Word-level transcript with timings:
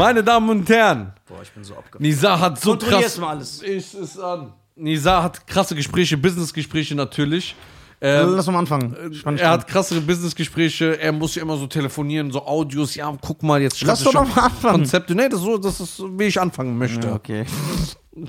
Meine 0.00 0.24
Damen 0.24 0.48
und 0.48 0.68
Herren, 0.70 1.12
Boah, 1.28 1.42
ich 1.42 1.50
bin 1.50 1.62
so 1.62 1.74
abgefuckt. 1.74 2.00
Nisa 2.00 2.40
hat 2.40 2.58
so 2.58 2.74
krass. 2.74 3.04
es 3.04 3.18
mal 3.18 3.28
alles. 3.28 3.62
Ich 3.62 3.92
es 3.92 4.18
an. 4.18 4.54
Nisa 4.74 5.22
hat 5.22 5.46
krasse 5.46 5.74
Gespräche, 5.74 6.16
Businessgespräche 6.16 6.94
natürlich. 6.94 7.54
Ähm, 8.00 8.30
Lass 8.30 8.46
mal 8.46 8.60
anfangen. 8.60 9.12
Spann 9.12 9.36
er 9.36 9.50
hat 9.50 9.68
krassere 9.68 10.00
Businessgespräche, 10.00 10.98
er 10.98 11.12
muss 11.12 11.34
ja 11.34 11.42
immer 11.42 11.58
so 11.58 11.66
telefonieren, 11.66 12.30
so 12.30 12.46
Audios, 12.46 12.94
ja, 12.94 13.14
guck 13.20 13.42
mal, 13.42 13.60
jetzt 13.60 13.82
Lass 13.82 14.02
doch 14.02 14.14
mal 14.14 14.20
anfangen. 14.20 14.78
Konzepte. 14.78 15.14
Nee, 15.14 15.28
das 15.28 15.40
ist 15.40 15.44
so, 15.44 15.58
das 15.58 15.80
ist, 15.80 16.02
wie 16.18 16.24
ich 16.24 16.40
anfangen 16.40 16.78
möchte. 16.78 17.06
Ja, 17.06 17.14
okay. 17.14 17.44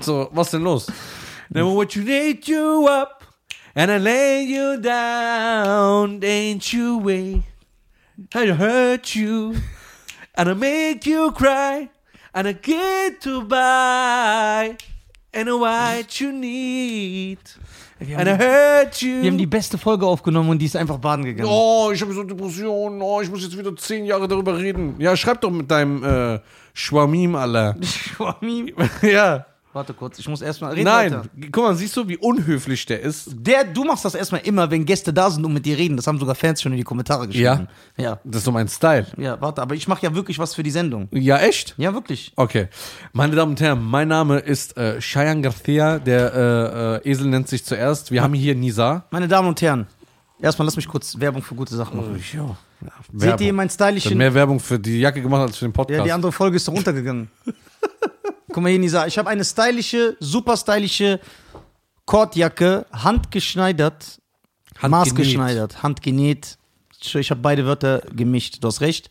So, 0.00 0.28
was 0.32 0.50
denn 0.50 0.62
los? 0.62 0.86
Never 1.48 1.74
what 1.74 1.94
you 1.94 2.02
need 2.02 2.46
you 2.46 2.86
up 2.86 3.26
and 3.74 3.90
I 3.90 3.96
lay 3.96 4.44
you 4.44 4.80
down, 4.80 6.20
ain't 6.22 6.70
you 6.70 7.02
way? 7.02 7.42
I 8.34 8.52
hurt 8.52 9.14
you 9.14 9.54
and 10.34 10.48
I 10.48 10.54
make 10.54 11.06
you 11.08 11.30
cry 11.32 11.88
and 12.34 12.48
I 12.48 12.52
get 12.54 13.20
to 13.22 13.42
buy 13.42 14.76
and 15.34 15.48
what 15.48 16.20
you 16.20 16.32
need 16.32 17.38
Wir 17.98 18.18
and 18.18 18.28
I 18.28 18.32
haben, 18.32 18.40
hurt 18.40 19.02
you. 19.02 19.22
wir 19.22 19.30
haben 19.30 19.38
die 19.38 19.46
beste 19.46 19.78
Folge 19.78 20.06
aufgenommen 20.06 20.50
und 20.50 20.58
die 20.58 20.66
ist 20.66 20.76
einfach 20.76 20.98
baden 20.98 21.24
gegangen. 21.24 21.48
Oh, 21.50 21.90
ich 21.92 22.00
habe 22.02 22.12
so 22.12 22.22
Depressionen. 22.24 23.00
Oh, 23.00 23.20
ich 23.20 23.30
muss 23.30 23.42
jetzt 23.42 23.56
wieder 23.56 23.74
zehn 23.76 24.04
Jahre 24.04 24.26
darüber 24.26 24.58
reden. 24.58 24.96
Ja, 24.98 25.16
schreib 25.16 25.40
doch 25.40 25.50
mit 25.50 25.70
deinem 25.70 26.02
äh, 26.02 26.40
Schwamim, 26.74 27.34
Alter. 27.36 27.76
Schwami. 27.82 28.74
ja. 29.02 29.46
Warte 29.74 29.94
kurz, 29.94 30.18
ich 30.18 30.28
muss 30.28 30.42
erstmal 30.42 30.72
reden. 30.72 30.84
Nein, 30.84 31.12
Weiter. 31.12 31.28
guck 31.50 31.64
mal, 31.64 31.74
siehst 31.74 31.96
du, 31.96 32.06
wie 32.06 32.18
unhöflich 32.18 32.84
der 32.84 33.00
ist? 33.00 33.30
Der, 33.32 33.64
du 33.64 33.84
machst 33.84 34.04
das 34.04 34.14
erstmal 34.14 34.42
immer, 34.42 34.70
wenn 34.70 34.84
Gäste 34.84 35.14
da 35.14 35.30
sind 35.30 35.44
und 35.46 35.54
mit 35.54 35.64
dir 35.64 35.78
reden. 35.78 35.96
Das 35.96 36.06
haben 36.06 36.18
sogar 36.18 36.34
Fans 36.34 36.60
schon 36.60 36.72
in 36.72 36.78
die 36.78 36.84
Kommentare 36.84 37.26
geschrieben. 37.26 37.68
Ja. 37.96 38.20
Das 38.22 38.40
ist 38.40 38.44
so 38.44 38.52
mein 38.52 38.68
Style. 38.68 39.06
Ja, 39.16 39.40
warte, 39.40 39.62
aber 39.62 39.74
ich 39.74 39.88
mache 39.88 40.02
ja 40.02 40.14
wirklich 40.14 40.38
was 40.38 40.54
für 40.54 40.62
die 40.62 40.70
Sendung. 40.70 41.08
Ja, 41.10 41.38
echt? 41.38 41.74
Ja, 41.78 41.94
wirklich. 41.94 42.32
Okay. 42.36 42.68
Meine 43.14 43.34
Damen 43.34 43.52
und 43.52 43.60
Herren, 43.62 43.82
mein 43.82 44.08
Name 44.08 44.40
ist 44.40 44.76
äh, 44.76 45.00
Cheyenne 45.00 45.40
Garcia. 45.40 45.98
Der 45.98 47.00
äh, 47.02 47.08
äh, 47.08 47.10
Esel 47.10 47.28
nennt 47.28 47.48
sich 47.48 47.64
zuerst. 47.64 48.10
Wir 48.10 48.22
haben 48.22 48.34
hier 48.34 48.54
Nisa. 48.54 49.06
Meine 49.10 49.26
Damen 49.26 49.48
und 49.48 49.62
Herren, 49.62 49.86
erstmal 50.38 50.66
lass 50.66 50.76
mich 50.76 50.86
kurz 50.86 51.18
Werbung 51.18 51.42
für 51.42 51.54
gute 51.54 51.74
Sachen 51.74 51.96
machen. 51.96 52.22
Ja. 52.34 52.56
Seht 53.14 53.40
ihr 53.40 53.52
mein 53.54 53.68
Ich 53.68 53.72
habe 53.80 53.90
stylischen. 53.92 54.18
mehr 54.18 54.34
Werbung 54.34 54.60
für 54.60 54.78
die 54.78 55.00
Jacke 55.00 55.22
gemacht 55.22 55.42
als 55.42 55.56
für 55.56 55.64
den 55.64 55.72
Podcast. 55.72 55.98
Ja, 55.98 56.04
die 56.04 56.12
andere 56.12 56.32
Folge 56.32 56.56
ist 56.56 56.68
runtergegangen. 56.68 57.30
Guck 58.52 58.62
mal 58.62 58.68
hier, 58.68 58.78
Nisa. 58.78 59.06
Ich 59.06 59.16
habe 59.16 59.30
eine 59.30 59.44
stylische, 59.44 60.16
super 60.20 60.58
stylische 60.58 61.20
Kordjacke, 62.04 62.84
handgeschneidert, 62.92 64.20
Handgenäht. 64.74 64.90
maßgeschneidert, 64.90 65.82
handgenäht. 65.82 66.58
Ich 67.00 67.30
habe 67.30 67.40
beide 67.40 67.64
Wörter 67.64 68.02
gemischt, 68.14 68.58
du 68.60 68.68
hast 68.68 68.82
recht. 68.82 69.08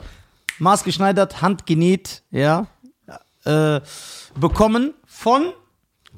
Maßgeschneidert, 0.59 1.41
handgenäht, 1.41 2.21
ja, 2.29 2.67
äh, 3.45 3.81
bekommen 4.39 4.93
von 5.07 5.53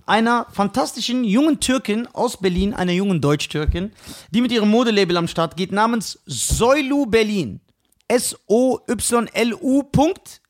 einer 0.06 0.48
fantastischen 0.52 1.24
jungen 1.24 1.62
Türkin 1.62 2.08
aus 2.08 2.36
Berlin, 2.38 2.74
einer 2.74 2.92
jungen 2.92 3.22
Deutsch-Türkin, 3.22 3.94
die 4.32 4.42
mit 4.42 4.52
ihrem 4.52 4.70
Modelabel 4.70 5.16
am 5.16 5.30
Start 5.30 5.56
geht, 5.56 5.72
namens 5.72 6.20
Soylu 6.26 7.06
Berlin. 7.06 7.62
S-O-Y-L-U. 8.10 9.84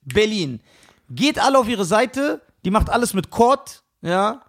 Berlin. 0.06 0.60
Geht 1.10 1.38
alle 1.40 1.60
auf 1.60 1.70
ihre 1.70 1.86
Seite, 1.86 2.42
die 2.66 2.72
macht 2.72 2.90
alles 2.90 3.14
mit 3.14 3.30
Cord, 3.30 3.84
ja. 4.02 4.42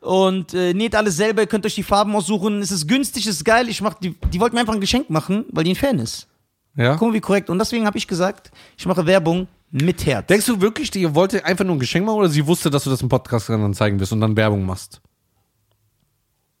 Und 0.00 0.54
äh, 0.54 0.74
näht 0.74 0.94
alles 0.94 1.16
selber, 1.16 1.42
ihr 1.42 1.48
könnt 1.48 1.66
euch 1.66 1.74
die 1.74 1.82
Farben 1.82 2.14
aussuchen. 2.14 2.62
Es 2.62 2.70
ist 2.70 2.86
günstig, 2.86 3.26
es 3.26 3.36
ist 3.36 3.44
geil. 3.44 3.68
Ich 3.68 3.80
mach 3.80 3.94
die, 3.94 4.14
die 4.32 4.38
wollten 4.38 4.54
mir 4.54 4.60
einfach 4.60 4.74
ein 4.74 4.80
Geschenk 4.80 5.10
machen, 5.10 5.44
weil 5.50 5.64
die 5.64 5.72
ein 5.72 5.76
Fan 5.76 5.98
ist. 5.98 6.28
Ja? 6.76 6.96
Guck 6.96 7.08
mal, 7.08 7.14
wie 7.14 7.20
korrekt. 7.20 7.50
Und 7.50 7.58
deswegen 7.58 7.84
habe 7.84 7.98
ich 7.98 8.06
gesagt, 8.06 8.52
ich 8.76 8.86
mache 8.86 9.06
Werbung 9.06 9.48
mit 9.70 10.06
Herz. 10.06 10.28
Denkst 10.28 10.46
du 10.46 10.60
wirklich, 10.60 10.90
die 10.90 11.14
wollte 11.14 11.44
einfach 11.44 11.64
nur 11.64 11.74
ein 11.74 11.80
Geschenk 11.80 12.06
machen 12.06 12.18
oder 12.18 12.28
sie 12.28 12.46
wusste, 12.46 12.70
dass 12.70 12.84
du 12.84 12.90
das 12.90 13.02
im 13.02 13.08
Podcast 13.08 13.48
dann 13.48 13.74
zeigen 13.74 13.98
wirst 13.98 14.12
und 14.12 14.20
dann 14.20 14.36
Werbung 14.36 14.64
machst? 14.64 15.00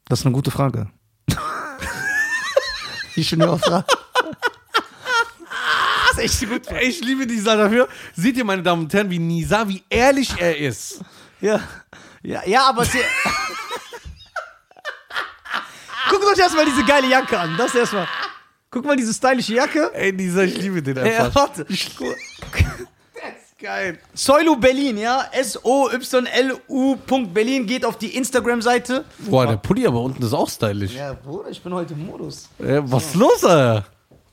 Das 0.08 0.20
ist 0.20 0.26
eine 0.26 0.34
gute 0.34 0.50
Frage. 0.50 0.90
ich 3.14 3.28
schon 3.28 3.42
auch 3.42 3.60
Frage. 3.60 3.86
Ist 6.18 6.42
echt 6.42 6.50
gut. 6.50 6.62
Ich 6.80 7.00
liebe 7.00 7.26
Nisa 7.26 7.56
dafür. 7.56 7.88
Seht 8.14 8.36
ihr, 8.36 8.44
meine 8.44 8.62
Damen 8.62 8.82
und 8.82 8.92
Herren, 8.92 9.10
wie 9.10 9.18
Nisa, 9.18 9.68
wie 9.68 9.82
ehrlich 9.88 10.34
er 10.38 10.56
ist. 10.56 11.00
Ja. 11.40 11.60
Ja, 12.22 12.42
ja 12.46 12.68
aber 12.68 12.84
sie. 12.84 12.98
Guckt 16.10 16.24
euch 16.24 16.38
erstmal 16.38 16.64
diese 16.64 16.84
geile 16.84 17.08
Jacke 17.08 17.38
an. 17.38 17.56
Das 17.56 17.74
erstmal. 17.74 18.08
Guck 18.70 18.84
mal 18.84 18.96
diese 18.96 19.14
stylische 19.14 19.54
Jacke. 19.54 19.90
Ey, 19.94 20.12
Nisa, 20.12 20.42
ich 20.42 20.56
liebe 20.58 20.82
den 20.82 20.96
Ja, 20.96 21.02
einfach. 21.02 21.34
warte. 21.34 21.66
Geil. 23.60 23.98
Soilu 24.14 24.54
Berlin, 24.56 24.98
ja. 24.98 25.26
S-O-Y-L-U. 25.32 26.96
Berlin 27.26 27.66
geht 27.66 27.84
auf 27.84 27.98
die 27.98 28.14
Instagram-Seite. 28.16 29.04
Boah, 29.18 29.46
der 29.46 29.56
Pulli 29.56 29.84
aber 29.84 30.00
unten 30.00 30.22
ist 30.22 30.32
auch 30.32 30.48
stylisch. 30.48 30.94
Ja, 30.94 31.14
Bruder, 31.14 31.50
ich 31.50 31.60
bin 31.60 31.74
heute 31.74 31.94
im 31.94 32.06
Modus. 32.06 32.48
Äh, 32.60 32.80
was 32.84 33.06
ist 33.06 33.14
los, 33.16 33.44
Alter? 33.44 33.84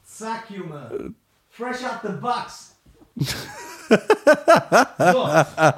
Zack, 0.06 0.46
Junge. 0.50 1.14
Fresh 1.58 1.84
out 1.86 2.02
the 2.04 2.10
box. 2.20 2.76
so, 3.18 3.24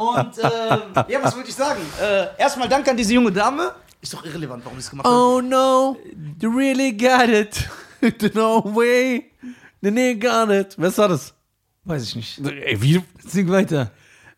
und 0.03 0.37
ähm, 0.41 0.81
ja, 1.07 1.21
was 1.21 1.35
wollte 1.35 1.49
ich 1.49 1.55
sagen? 1.55 1.81
Äh, 2.01 2.29
erstmal 2.35 2.67
danke 2.67 2.89
an 2.89 2.97
diese 2.97 3.13
junge 3.13 3.31
Dame. 3.31 3.75
Ist 4.01 4.11
doch 4.11 4.25
irrelevant, 4.25 4.65
warum 4.65 4.79
ich 4.79 4.85
es 4.85 4.89
gemacht 4.89 5.05
habe. 5.05 5.15
Oh 5.15 5.39
no, 5.39 5.95
you 6.41 6.49
really 6.49 6.91
got 6.91 7.29
it. 7.29 7.69
no 8.33 8.63
way. 8.75 9.31
The 9.81 9.91
nigga 9.91 10.45
got 10.45 10.49
it. 10.49 10.75
Was 10.79 10.97
war 10.97 11.09
das? 11.09 11.35
Weiß 11.83 12.01
ich 12.01 12.15
nicht. 12.15 12.39
Ey, 12.39 12.81
wie? 12.81 13.03
Sing 13.27 13.47
weiter. 13.51 13.91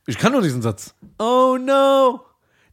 Ich 0.07 0.17
kann 0.17 0.33
nur 0.33 0.41
diesen 0.41 0.61
Satz. 0.61 0.94
Oh 1.19 1.57
no, 1.57 2.25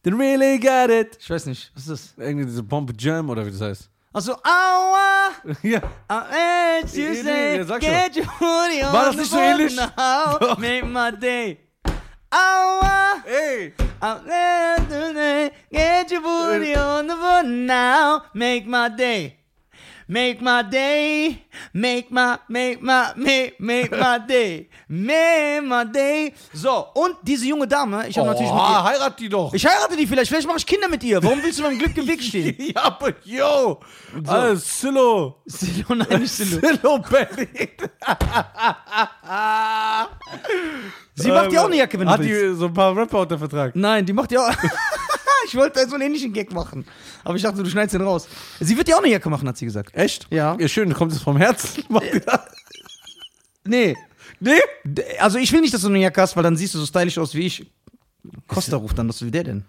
they 0.03 0.11
really 0.11 0.59
got 0.59 0.89
it. 0.89 1.17
Ich 1.21 1.29
weiß 1.29 1.45
nicht. 1.45 1.71
Was 1.73 1.87
ist 1.87 1.89
das? 1.89 2.13
Irgendwie 2.17 2.45
diese 2.45 2.63
Bombe 2.63 2.93
Jam 2.99 3.29
oder 3.29 3.45
wie 3.45 3.51
das 3.51 3.61
heißt. 3.61 3.89
Also, 4.11 4.33
aua, 4.33 5.16
Ja. 5.61 5.79
I 6.09 6.81
Nee, 6.93 7.01
you 7.03 7.09
nee, 7.09 7.23
say, 7.23 7.57
nee, 7.57 7.63
sag 7.63 7.81
schon. 7.83 7.91
get 7.91 8.15
your 8.15 8.25
booty 8.39 8.83
on 8.83 8.93
War 8.93 9.05
das 9.05 9.15
the 9.15 9.21
nicht 9.21 9.31
so 9.31 9.37
ähnlich? 9.39 9.75
now, 9.75 10.55
make 10.57 10.85
my 10.85 11.11
day. 11.11 11.57
Aua, 12.29 13.23
Ey. 13.25 13.73
I 14.01 14.15
let 14.25 14.89
get 15.71 16.11
your 16.11 16.21
booty 16.21 16.75
on 16.75 17.07
the 17.07 17.15
board 17.15 17.45
now, 17.45 18.23
make 18.33 18.65
my 18.67 18.89
day. 18.89 19.37
Make 20.09 20.41
my 20.41 20.63
day, 20.63 21.43
make 21.73 22.09
my, 22.09 22.39
make 22.47 22.81
my, 22.81 23.11
make, 23.17 23.59
make 23.59 23.91
my 23.91 24.17
day, 24.27 24.69
make 24.87 25.61
my 25.63 25.83
day. 25.83 26.33
So, 26.53 26.87
und 26.93 27.17
diese 27.23 27.45
junge 27.45 27.67
Dame, 27.67 28.07
ich 28.07 28.17
habe 28.17 28.29
natürlich 28.29 28.49
oh, 28.49 28.55
ihr, 28.55 28.83
heirat 28.85 29.19
die 29.19 29.27
doch. 29.27 29.53
ich 29.53 29.65
heirate 29.65 29.97
die 29.97 30.07
vielleicht, 30.07 30.29
vielleicht 30.29 30.47
mache 30.47 30.59
ich 30.59 30.65
Kinder 30.65 30.87
mit 30.87 31.03
ihr. 31.03 31.21
Warum 31.21 31.43
willst 31.43 31.59
du 31.59 31.63
meinem 31.63 31.77
Glück 31.77 31.97
im 31.97 32.07
Weg 32.07 32.23
stehen? 32.23 32.55
ja, 32.73 32.83
aber 32.83 33.13
yo. 33.25 33.81
Alles 34.25 34.79
Silo. 34.79 35.41
Silo, 35.45 35.93
nein, 35.93 36.21
nicht 36.21 36.31
Silo. 36.31 36.61
Silo 36.61 36.99
Berlin. 36.99 37.47
Sie 41.15 41.31
macht 41.31 41.51
ja 41.51 41.61
auch 41.61 41.65
eine 41.65 41.75
Jacke, 41.75 41.99
wenn 41.99 42.07
du 42.07 42.13
Hat 42.13 42.19
willst. 42.21 42.53
die 42.53 42.55
so 42.55 42.67
ein 42.67 42.73
paar 42.73 42.95
Rapper 42.95 43.19
unter 43.19 43.37
Vertrag? 43.37 43.75
Nein, 43.75 44.05
die 44.05 44.13
macht 44.13 44.31
ja 44.31 44.47
auch. 44.47 44.53
ich 45.47 45.55
wollte 45.55 45.87
so 45.87 45.95
einen 45.95 46.03
ähnlichen 46.03 46.33
Gag 46.33 46.51
machen. 46.51 46.85
Aber 47.23 47.35
ich 47.35 47.41
dachte, 47.41 47.63
du 47.63 47.69
schneidest 47.69 47.95
den 47.95 48.01
raus. 48.01 48.27
Sie 48.59 48.77
wird 48.77 48.87
ja 48.87 48.95
auch 48.95 49.01
eine 49.01 49.11
Jacke 49.11 49.29
machen, 49.29 49.47
hat 49.47 49.57
sie 49.57 49.65
gesagt. 49.65 49.95
Echt? 49.95 50.27
Ja. 50.29 50.57
Ja, 50.59 50.67
schön, 50.67 50.93
kommt 50.93 51.11
es 51.11 51.21
vom 51.21 51.37
Herzen. 51.37 51.83
Nee. 53.69 53.97
nee? 54.39 54.61
Also 55.19 55.39
ich 55.39 55.51
will 55.51 55.59
nicht, 55.59 55.73
dass 55.73 55.81
du 55.81 55.87
eine 55.87 55.99
Jacke 55.99 56.21
hast, 56.21 56.37
weil 56.37 56.43
dann 56.43 56.55
siehst 56.55 56.73
du 56.73 56.79
so 56.79 56.85
stylisch 56.85 57.17
aus 57.17 57.33
wie 57.33 57.47
ich. 57.47 57.69
Costa 58.47 58.77
ruft 58.77 58.97
dann, 58.97 59.09
was 59.09 59.21
will 59.21 59.29
der 59.29 59.43
denn? 59.43 59.65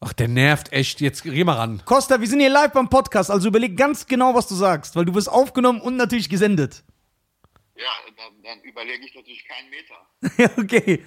Ach, 0.00 0.12
der 0.12 0.28
nervt 0.28 0.72
echt. 0.72 1.00
Jetzt 1.00 1.24
geh 1.24 1.44
mal 1.44 1.56
ran. 1.56 1.82
Costa, 1.84 2.20
wir 2.20 2.28
sind 2.28 2.40
hier 2.40 2.50
live 2.50 2.72
beim 2.72 2.88
Podcast, 2.88 3.30
also 3.30 3.48
überleg 3.48 3.76
ganz 3.76 4.06
genau, 4.06 4.34
was 4.34 4.46
du 4.46 4.54
sagst, 4.54 4.96
weil 4.96 5.04
du 5.04 5.14
wirst 5.14 5.28
aufgenommen 5.28 5.80
und 5.80 5.96
natürlich 5.96 6.28
gesendet. 6.28 6.84
Ja, 7.76 7.90
dann, 8.16 8.42
dann 8.42 8.60
überlege 8.62 9.04
ich 9.04 9.14
natürlich 9.14 9.44
keinen 9.46 9.70
Meter. 9.70 9.94
ja, 10.38 10.62
okay. 10.62 11.04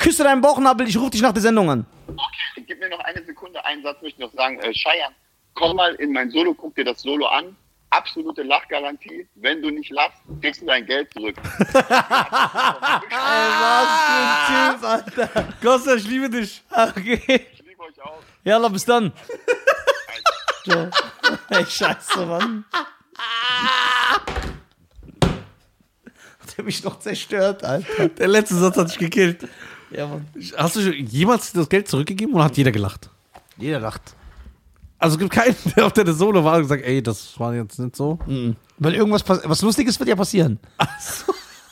Küsse 0.00 0.24
deinen 0.24 0.40
Bauchnabel, 0.40 0.88
ich 0.88 0.96
rufe 0.96 1.10
dich 1.10 1.20
nach 1.20 1.32
der 1.32 1.42
Sendung 1.42 1.70
an. 1.70 1.84
Okay, 2.08 2.64
gib 2.66 2.80
mir 2.80 2.88
noch 2.88 3.00
eine 3.00 3.22
Sekunde, 3.22 3.62
einen 3.66 3.82
Satz 3.82 4.00
möchte 4.00 4.22
ich 4.22 4.26
noch 4.26 4.32
sagen. 4.32 4.58
Äh, 4.60 4.72
Cheyenne, 4.72 5.14
komm 5.52 5.76
mal 5.76 5.94
in 5.96 6.12
mein 6.12 6.30
Solo, 6.30 6.54
guck 6.54 6.74
dir 6.74 6.84
das 6.86 7.02
Solo 7.02 7.26
an. 7.26 7.54
Absolute 7.90 8.42
Lachgarantie. 8.42 9.28
Wenn 9.34 9.60
du 9.60 9.68
nicht 9.68 9.90
lachst, 9.90 10.16
kriegst 10.40 10.62
du 10.62 10.66
dein 10.66 10.86
Geld 10.86 11.12
zurück. 11.12 11.36
Was 11.72 11.84
für 14.06 14.16
ein 14.16 14.72
Typ, 14.72 14.84
Alter. 14.84 15.48
Costa, 15.60 15.94
ich 15.96 16.06
liebe 16.06 16.30
dich. 16.30 16.62
Okay. 16.70 17.20
Ich 17.52 17.62
liebe 17.62 17.82
euch 17.82 18.00
auch. 18.02 18.22
Jalla, 18.42 18.68
bis 18.68 18.86
dann. 18.86 19.12
Ciao. 20.64 20.88
Ey, 21.50 21.66
scheiße, 21.66 22.24
Mann. 22.24 22.64
Hat 26.40 26.56
er 26.56 26.64
mich 26.64 26.82
noch 26.84 26.98
zerstört, 27.00 27.64
Alter. 27.64 28.08
Der 28.08 28.28
letzte 28.28 28.54
Satz 28.54 28.78
hat 28.78 28.88
dich 28.88 28.98
gekillt. 28.98 29.46
Ja, 29.90 30.06
Mann. 30.06 30.26
Hast 30.56 30.76
du 30.76 30.80
schon 30.82 30.92
jemals 31.06 31.52
das 31.52 31.68
Geld 31.68 31.88
zurückgegeben 31.88 32.34
oder 32.34 32.44
hat 32.44 32.56
jeder 32.56 32.70
gelacht? 32.72 33.10
Jeder 33.56 33.80
lacht. 33.80 34.14
Also 34.98 35.14
es 35.14 35.18
gibt 35.18 35.32
keinen, 35.32 35.56
der 35.76 35.86
auf 35.86 35.92
der 35.92 36.12
Solo 36.12 36.44
war 36.44 36.56
und 36.56 36.62
gesagt, 36.62 36.84
ey, 36.84 37.02
das 37.02 37.38
war 37.40 37.54
jetzt 37.54 37.78
nicht 37.78 37.96
so. 37.96 38.18
Weil 38.78 38.94
irgendwas 38.94 39.24
was 39.28 39.62
Lustiges 39.62 39.98
wird 39.98 40.08
ja 40.08 40.16
passieren. 40.16 40.58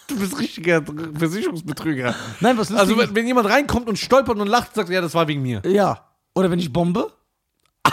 Du 0.09 0.19
bist 0.19 0.39
richtiger 0.39 0.83
Versicherungsbetrüger. 1.19 2.15
Nein, 2.41 2.57
was 2.57 2.71
lustig 2.71 2.79
Also, 2.81 2.97
wenn, 2.99 3.15
wenn 3.15 3.27
jemand 3.27 3.49
reinkommt 3.49 3.89
und 3.89 3.99
stolpert 3.99 4.39
und 4.39 4.47
lacht, 4.47 4.75
sagt 4.75 4.89
er, 4.89 4.97
ja, 4.97 5.01
das 5.03 5.13
war 5.15 5.29
wegen 5.29 5.43
mir. 5.43 5.61
Ja. 5.67 6.07
Oder 6.35 6.51
wenn 6.51 6.59
ich 6.59 6.73
bombe, 6.73 7.13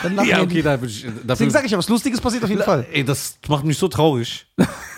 dann 0.01 0.16
lachen 0.16 0.30
Ja, 0.30 0.42
okay, 0.42 0.54
die- 0.56 0.62
da 0.62 0.80
würde 0.80 0.94
ich. 0.94 1.04
Dafür, 1.04 1.21
Deswegen 1.25 1.51
sage 1.51 1.66
ich 1.66 1.71
ja, 1.74 1.78
was 1.78 1.89
Lustiges 1.89 2.21
passiert 2.21 2.44
auf 2.45 2.50
jeden 2.50 2.63
Fall. 2.63 2.86
Ey, 2.92 3.04
das 3.04 3.38
macht 3.50 3.66
mich 3.66 3.78
so 3.78 3.88
traurig. 3.89 4.48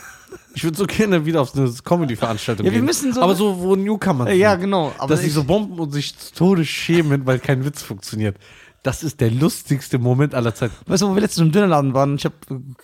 Ich 0.58 0.64
würde 0.64 0.76
so 0.76 0.88
gerne 0.88 1.24
wieder 1.24 1.40
auf 1.42 1.56
eine 1.56 1.72
Comedy-Veranstaltung 1.84 2.66
Ja, 2.66 2.72
wir 2.72 2.80
gehen. 2.80 2.86
müssen 2.86 3.14
so- 3.14 3.22
Aber 3.22 3.36
so, 3.36 3.60
wo 3.60 3.76
Newcomer 3.76 4.26
sind. 4.26 4.38
Ja, 4.38 4.56
genau. 4.56 4.92
Dass 5.08 5.22
sie 5.22 5.30
so 5.30 5.44
bomben 5.44 5.78
und 5.78 5.92
sich 5.92 6.18
zu 6.18 6.34
Tode 6.34 6.66
schämen, 6.66 7.28
weil 7.28 7.38
kein 7.38 7.64
Witz 7.64 7.84
funktioniert. 7.84 8.38
Das 8.82 9.04
ist 9.04 9.22
der 9.22 9.30
lustigste 9.30 10.00
Moment 10.00 10.34
aller 10.34 10.56
Zeiten. 10.56 10.74
Weißt 10.88 11.04
du, 11.04 11.10
wo 11.10 11.14
wir 11.14 11.22
letztens 11.22 11.46
im 11.46 11.52
Dönerladen 11.52 11.94
waren? 11.94 12.16
Ich 12.16 12.26
habe 12.26 12.34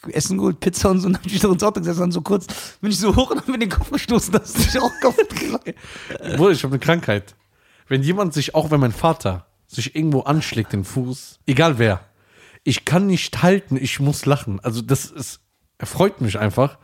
Essen 0.10 0.38
geholt, 0.38 0.60
Pizza 0.60 0.92
und 0.92 1.00
so, 1.00 1.08
und 1.08 1.14
dann 1.14 1.24
hab 1.24 1.32
ich 1.32 1.42
noch 1.42 1.52
ins 1.52 1.64
Auto 1.64 1.80
gesetzt 1.80 2.00
und 2.00 2.12
so 2.12 2.22
kurz 2.22 2.46
bin 2.80 2.92
ich 2.92 3.00
so 3.00 3.16
hoch 3.16 3.32
und 3.32 3.40
hab 3.40 3.48
mir 3.48 3.58
den 3.58 3.70
Kopf 3.70 3.90
gestoßen, 3.90 4.32
dass 4.34 4.54
ich 4.56 4.80
auch 4.80 4.92
gelacht. 5.00 5.64
Bruder, 6.38 6.52
ich 6.52 6.64
habe 6.64 6.74
eine 6.76 6.80
Krankheit. 6.80 7.34
Wenn 7.88 8.04
jemand 8.04 8.36
sich, 8.36 8.54
auch 8.54 8.70
wenn 8.70 8.82
mein 8.82 8.92
Vater 8.92 9.48
sich 9.66 9.96
irgendwo 9.96 10.20
anschlägt 10.22 10.74
den 10.74 10.84
Fuß, 10.84 11.40
egal 11.48 11.80
wer, 11.80 12.02
ich 12.64 12.86
kann 12.86 13.08
nicht 13.08 13.42
halten, 13.42 13.78
ich 13.78 14.00
muss 14.00 14.28
lachen. 14.28 14.60
Also 14.60 14.84
das 14.84 15.06
ist, 15.06 15.40
erfreut 15.80 16.22
mich 16.22 16.38
einfach. 16.38 16.78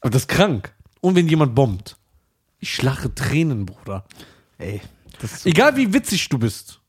Aber 0.00 0.10
das 0.10 0.22
ist 0.22 0.28
krank. 0.28 0.74
Und 1.00 1.14
wenn 1.14 1.28
jemand 1.28 1.54
bombt, 1.54 1.96
ich 2.60 2.80
lache 2.82 3.14
Tränen, 3.14 3.66
Bruder. 3.66 4.04
Ey, 4.58 4.80
ist 5.22 5.46
Egal 5.46 5.76
wie 5.76 5.92
witzig 5.92 6.28
du 6.28 6.38
bist 6.38 6.80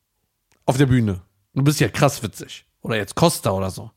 auf 0.65 0.77
der 0.77 0.85
Bühne. 0.87 1.21
Du 1.53 1.63
bist 1.63 1.79
ja 1.79 1.89
krass 1.89 2.21
witzig. 2.23 2.65
Oder 2.81 2.95
jetzt 2.97 3.15
Costa 3.15 3.51
oder 3.51 3.69
so. 3.69 3.91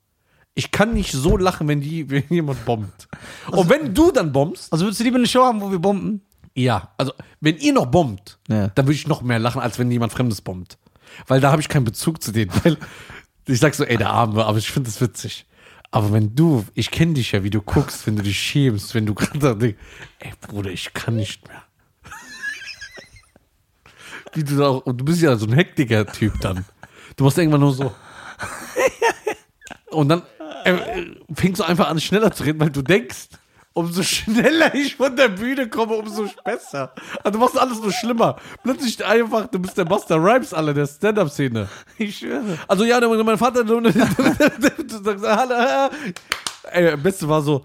Ich 0.54 0.70
kann 0.70 0.92
nicht 0.92 1.12
so 1.12 1.36
lachen, 1.38 1.66
wenn, 1.68 1.80
die, 1.80 2.08
wenn 2.10 2.24
jemand 2.28 2.64
bombt. 2.66 3.08
Und 3.50 3.68
wenn 3.70 3.94
du 3.94 4.10
dann 4.10 4.32
bombst, 4.32 4.70
Also 4.72 4.84
würdest 4.84 5.00
du 5.00 5.04
lieber 5.04 5.16
eine 5.16 5.26
Show 5.26 5.44
haben, 5.44 5.60
wo 5.60 5.70
wir 5.70 5.78
bomben? 5.78 6.20
ja, 6.54 6.90
also 6.98 7.12
wenn 7.40 7.56
ihr 7.58 7.72
noch 7.72 7.86
bombt, 7.86 8.38
Ja. 8.48 8.68
dann 8.68 8.84
würde 8.86 8.94
ich 8.94 9.06
noch 9.08 9.22
mehr 9.22 9.38
lachen, 9.38 9.62
als 9.62 9.78
wenn 9.78 9.90
jemand 9.90 10.12
Fremdes 10.12 10.42
bombt. 10.42 10.76
Weil 11.26 11.40
da 11.40 11.50
habe 11.50 11.62
ich 11.62 11.68
keinen 11.70 11.84
Bezug 11.84 12.22
zu 12.22 12.32
denen. 12.32 12.50
Weil 12.62 12.76
ich 13.46 13.58
sag 13.60 13.74
so, 13.74 13.84
ey, 13.84 13.96
der 13.96 14.10
Arme, 14.10 14.44
aber 14.44 14.58
ich 14.58 14.70
finde 14.70 14.90
das 14.90 15.00
witzig. 15.00 15.46
Aber 15.92 16.10
wenn 16.12 16.34
du, 16.34 16.64
ich 16.72 16.90
kenne 16.90 17.12
dich 17.12 17.32
ja, 17.32 17.44
wie 17.44 17.50
du 17.50 17.60
guckst, 17.60 18.06
wenn 18.06 18.16
du 18.16 18.22
dich 18.22 18.38
schämst, 18.38 18.94
wenn 18.94 19.04
du 19.04 19.14
gerade 19.14 19.38
denkst, 19.38 19.76
ey 20.20 20.32
Bruder, 20.40 20.70
ich 20.70 20.94
kann 20.94 21.16
nicht 21.16 21.46
mehr. 21.46 21.62
wie 24.32 24.42
du 24.42 24.64
auch, 24.64 24.86
und 24.86 24.98
du 24.98 25.04
bist 25.04 25.20
ja 25.20 25.36
so 25.36 25.46
ein 25.46 25.52
hektiger 25.52 26.06
Typ 26.06 26.40
dann. 26.40 26.64
Du 27.16 27.24
machst 27.24 27.36
irgendwann 27.36 27.60
nur 27.60 27.74
so. 27.74 27.94
Und 29.90 30.08
dann 30.08 30.22
äh, 30.64 30.72
äh, 30.72 31.16
fängst 31.34 31.60
du 31.60 31.64
einfach 31.64 31.88
an, 31.88 32.00
schneller 32.00 32.32
zu 32.32 32.44
reden, 32.44 32.58
weil 32.58 32.70
du 32.70 32.80
denkst, 32.80 33.28
umso 33.74 34.02
schneller 34.14 34.74
ich 34.74 34.96
von 34.96 35.14
der 35.16 35.28
Bühne 35.28 35.68
komme, 35.68 35.94
umso 35.94 36.28
besser. 36.44 36.92
Also 37.22 37.38
du 37.38 37.44
machst 37.44 37.58
alles 37.58 37.80
nur 37.80 37.92
schlimmer. 37.92 38.36
Plötzlich 38.62 39.04
einfach, 39.04 39.46
du 39.46 39.58
bist 39.58 39.76
der 39.78 39.84
Buster 39.84 40.16
Rhymes 40.16 40.52
aller 40.52 40.74
der 40.74 40.86
Stand-Up-Szene. 40.86 41.68
Ich 41.98 42.18
schwöre. 42.18 42.58
Also 42.68 42.84
ja, 42.84 43.00
mein 43.00 43.38
Vater, 43.38 43.64
du, 43.64 43.80
du 43.80 43.90
sagst, 43.90 45.24
hallo, 45.26 45.90
ey, 46.70 46.92
am 46.92 47.02
besten 47.02 47.28
war 47.28 47.42
so, 47.42 47.64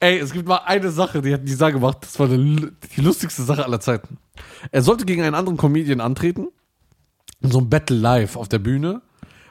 ey, 0.00 0.18
es 0.18 0.32
gibt 0.32 0.48
mal 0.48 0.60
eine 0.64 0.90
Sache, 0.90 1.22
die 1.22 1.32
hat 1.32 1.42
Nisa 1.42 1.70
gemacht, 1.70 1.98
das 2.02 2.18
war 2.18 2.28
die, 2.28 2.70
die 2.96 3.00
lustigste 3.00 3.42
Sache 3.42 3.64
aller 3.64 3.80
Zeiten. 3.80 4.18
Er 4.70 4.82
sollte 4.82 5.04
gegen 5.04 5.22
einen 5.22 5.34
anderen 5.34 5.56
Comedian 5.56 6.00
antreten, 6.00 6.48
in 7.40 7.50
so 7.50 7.58
einem 7.58 7.70
Battle 7.70 7.96
live 7.96 8.36
auf 8.36 8.48
der 8.48 8.58
Bühne 8.58 9.02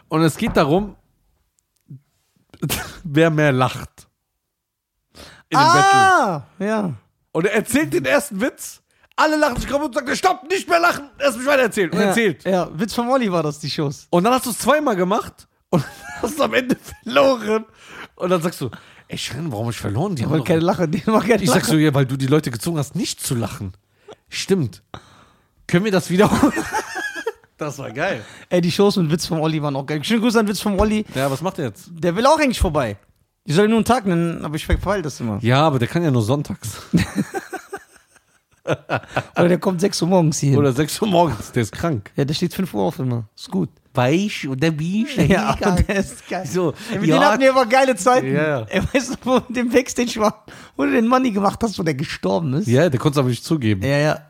und 0.08 0.22
es 0.22 0.38
geht 0.38 0.56
darum, 0.58 0.96
wer 3.04 3.30
mehr 3.30 3.52
lacht. 3.52 4.08
In 5.50 5.58
dem 5.58 5.64
Battle. 5.66 5.82
Ah, 6.00 6.44
ja. 6.60 6.94
Und 7.32 7.46
er 7.46 7.54
erzählt 7.54 7.94
den 7.94 8.06
ersten 8.06 8.40
Witz, 8.42 8.82
alle 9.16 9.36
lachen 9.38 9.58
sich 9.58 9.68
kaputt 9.70 9.88
und 9.88 9.94
sagt, 10.08 10.18
stopp, 10.18 10.50
nicht 10.50 10.68
mehr 10.70 10.80
lachen, 10.80 11.10
lass 11.20 11.38
mich 11.38 11.46
weiter 11.46 11.64
erzählen. 11.64 11.90
Und 11.92 12.00
er 12.00 12.08
erzählt. 12.08 12.44
Ja, 12.44 12.52
ja, 12.52 12.70
Witz 12.80 12.94
vom 12.94 13.10
Olli 13.10 13.32
war 13.32 13.44
das, 13.44 13.60
die 13.60 13.70
Shows. 13.70 14.08
Und 14.10 14.24
dann 14.24 14.34
hast 14.34 14.46
du 14.46 14.50
es 14.52 14.58
zweimal 14.60 14.96
gemacht 14.96 15.48
und 15.70 15.84
hast 16.22 16.40
am 16.42 16.54
Ende 16.54 16.76
verloren. 17.04 17.66
Und 18.16 18.30
dann 18.30 18.42
sagst 18.42 18.62
du, 18.62 18.70
ey 19.08 19.18
Sharon, 19.18 19.52
warum 19.52 19.70
ich 19.70 19.78
verloren? 19.78 20.16
Die 20.16 20.24
haben 20.26 20.38
doch- 20.38 20.46
keine 20.46 20.62
Lache, 20.62 20.88
die 20.88 21.02
machen 21.10 21.28
keine 21.30 21.44
ich 21.44 21.50
Lache. 21.50 21.60
sag 21.60 21.66
so, 21.70 21.76
ja, 21.78 21.94
weil 21.94 22.06
du 22.06 22.18
die 22.18 22.28
Leute 22.28 22.52
gezwungen 22.52 22.78
hast, 22.80 22.96
nicht 22.96 23.20
zu 23.22 23.36
lachen. 23.36 23.74
Stimmt. 24.30 24.82
Können 25.68 25.86
wir 25.86 25.92
das 25.92 26.10
wiederholen? 26.10 26.54
Das 27.58 27.78
war 27.80 27.90
geil. 27.90 28.22
Ey, 28.50 28.60
die 28.60 28.70
Shows 28.70 28.98
mit 28.98 29.10
Witz 29.10 29.28
vom 29.28 29.40
Olli 29.40 29.62
waren 29.62 29.78
auch 29.78 29.86
geil. 29.86 30.04
Schönen 30.04 30.20
Gruß 30.22 30.36
an 30.36 30.46
Witz 30.46 30.60
vom 30.60 30.78
Olli. 30.78 31.06
Ja, 31.16 31.32
was 31.32 31.42
macht 31.42 31.58
er 31.58 31.68
jetzt? 31.68 31.86
Der 31.90 32.14
will 32.14 32.26
auch 32.26 32.38
eigentlich 32.38 32.60
vorbei. 32.60 32.98
Ich 33.46 33.54
soll 33.54 33.68
nur 33.68 33.78
einen 33.78 33.86
Tag 33.86 34.06
nennen, 34.08 34.44
aber 34.44 34.56
ich 34.56 34.66
verfeil 34.66 35.02
das 35.04 35.20
immer. 35.20 35.38
Ja, 35.42 35.62
aber 35.62 35.78
der 35.78 35.88
kann 35.88 36.04
ja 36.04 36.12
nur 36.12 36.24
sonntags. 36.24 36.82
Oder 39.38 39.50
der 39.50 39.60
kommt 39.60 39.80
6 39.80 40.02
Uhr 40.02 40.08
morgens 40.08 40.40
hier. 40.40 40.58
Oder 40.58 40.74
6 40.74 41.00
Uhr 41.02 41.08
morgens, 41.08 41.52
der 41.52 41.62
ist 41.62 41.72
krank. 41.72 42.12
ja, 42.16 42.26
der 42.26 42.34
steht 42.34 42.52
5 42.54 42.74
Uhr 42.74 42.84
auf 42.84 42.98
immer. 42.98 43.30
Ist 43.36 43.52
gut. 43.52 43.70
Weich 43.94 44.48
oder 44.48 44.78
wie? 44.78 45.06
Ja, 45.28 45.50
aber 45.62 45.82
der 45.84 45.98
ist 45.98 46.28
geil. 46.28 46.46
So, 46.46 46.74
Ey, 46.92 47.00
mit 47.00 47.08
ja. 47.08 47.16
denen 47.16 47.26
hatten 47.30 47.42
wir 47.42 47.52
aber 47.52 47.66
geile 47.68 47.96
Zeiten. 47.96 48.34
Ja, 48.34 48.60
ja. 48.60 48.62
Ey, 48.64 48.82
weißt 48.92 49.12
du, 49.12 49.16
wo 49.24 49.40
du 49.40 49.54
dem 49.54 49.70
Backstage 49.70 50.20
war, 50.20 50.44
wo 50.76 50.84
du 50.84 50.92
den 50.92 51.08
Money 51.08 51.32
gemacht 51.32 51.60
hast, 51.62 51.78
wo 51.80 51.84
der 51.84 51.94
gestorben 51.94 52.54
ist? 52.56 52.68
Ja, 52.68 52.90
der 52.90 53.00
konnte 53.00 53.18
es 53.18 53.20
aber 53.20 53.30
nicht 53.30 53.46
zugeben. 53.46 53.84
Ja, 53.84 53.98
ja. 53.98 54.22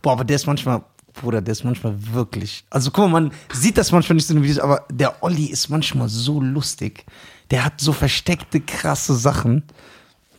Boah, 0.00 0.12
aber 0.12 0.24
der 0.24 0.36
ist 0.36 0.46
manchmal, 0.46 0.82
Bruder, 1.12 1.42
der 1.42 1.52
ist 1.52 1.64
manchmal 1.64 1.94
wirklich. 2.14 2.64
Also 2.70 2.90
guck 2.90 3.10
mal, 3.10 3.20
man 3.20 3.32
sieht 3.52 3.76
das 3.76 3.92
manchmal 3.92 4.14
nicht 4.14 4.26
so 4.26 4.32
in 4.32 4.38
den 4.40 4.44
Videos, 4.44 4.60
aber 4.60 4.86
der 4.90 5.22
Olli 5.22 5.46
ist 5.46 5.68
manchmal 5.68 6.08
so 6.08 6.40
lustig. 6.40 7.04
Der 7.52 7.66
hat 7.66 7.82
so 7.82 7.92
versteckte, 7.92 8.62
krasse 8.62 9.14
Sachen. 9.14 9.64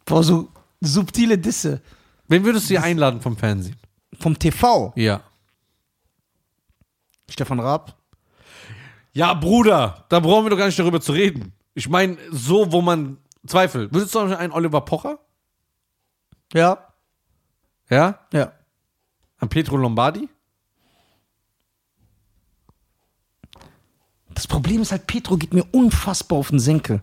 Boah, 0.04 0.24
so 0.24 0.50
subtile 0.82 1.38
Disse. 1.38 1.80
Wen 2.28 2.44
würdest 2.44 2.66
du 2.66 2.70
hier 2.70 2.84
einladen 2.84 3.22
vom 3.22 3.38
Fernsehen? 3.38 3.78
Vom 4.20 4.38
TV. 4.38 4.92
Ja. 4.96 5.22
Stefan 7.30 7.60
Raab. 7.60 7.96
Ja, 9.14 9.36
Bruder, 9.36 10.06
da 10.10 10.20
brauchen 10.20 10.46
wir 10.46 10.50
doch 10.50 10.58
gar 10.58 10.66
nicht 10.66 10.80
darüber 10.80 11.00
zu 11.00 11.12
reden. 11.12 11.54
Ich 11.76 11.88
meine, 11.88 12.18
so, 12.32 12.72
wo 12.72 12.82
man 12.82 13.18
zweifelt. 13.46 13.94
Würdest 13.94 14.16
du 14.16 14.20
zum 14.20 14.30
Beispiel 14.30 14.44
einen 14.44 14.54
Oliver 14.54 14.82
Pocher? 14.82 15.20
Ja. 16.52 16.88
Ja? 17.92 18.22
Ja. 18.34 18.54
An 19.38 19.50
Petro 19.50 19.78
Lombardi? 19.78 20.30
Das 24.36 24.48
Problem 24.48 24.82
ist 24.82 24.92
halt, 24.92 25.08
Petro 25.08 25.38
geht 25.38 25.54
mir 25.54 25.66
unfassbar 25.72 26.40
auf 26.40 26.50
den 26.50 26.60
Senkel. 26.60 27.02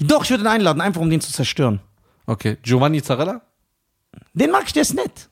Doch, 0.00 0.24
ich 0.24 0.30
würde 0.30 0.44
ihn 0.44 0.48
einladen, 0.48 0.80
einfach 0.80 1.00
um 1.00 1.10
den 1.10 1.20
zu 1.20 1.32
zerstören. 1.32 1.80
Okay. 2.26 2.56
Giovanni 2.62 3.02
Zarella? 3.02 3.42
Den 4.34 4.50
mag 4.50 4.64
ich, 4.66 4.72
der 4.72 4.82
ist 4.82 4.94
nett. 4.94 5.28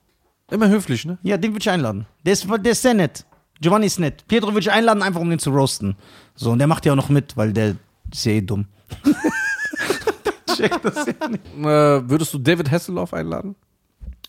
Immer 0.50 0.68
höflich, 0.68 1.04
ne? 1.04 1.18
Ja, 1.22 1.36
den 1.36 1.52
würde 1.52 1.62
ich 1.62 1.70
einladen. 1.70 2.06
Der 2.24 2.32
ist, 2.32 2.46
der 2.48 2.72
ist 2.72 2.82
sehr 2.82 2.94
nett. 2.94 3.24
Giovanni 3.60 3.86
ist 3.86 3.98
nett. 3.98 4.26
Pietro 4.28 4.48
würde 4.48 4.60
ich 4.60 4.70
einladen, 4.70 5.02
einfach 5.02 5.20
um 5.20 5.30
den 5.30 5.38
zu 5.38 5.50
roasten. 5.50 5.96
So, 6.34 6.50
und 6.50 6.58
der 6.58 6.68
macht 6.68 6.84
ja 6.86 6.92
auch 6.92 6.96
noch 6.96 7.08
mit, 7.08 7.36
weil 7.36 7.52
der 7.52 7.76
ist 8.12 8.24
ja 8.24 8.32
eh 8.32 8.40
dumm. 8.40 8.66
Check 10.56 10.80
das 10.82 11.06
ja 11.06 11.28
nicht. 11.28 11.44
Äh, 11.58 12.08
würdest 12.08 12.32
du 12.32 12.38
David 12.38 12.70
Hasselhoff 12.70 13.12
einladen? 13.12 13.56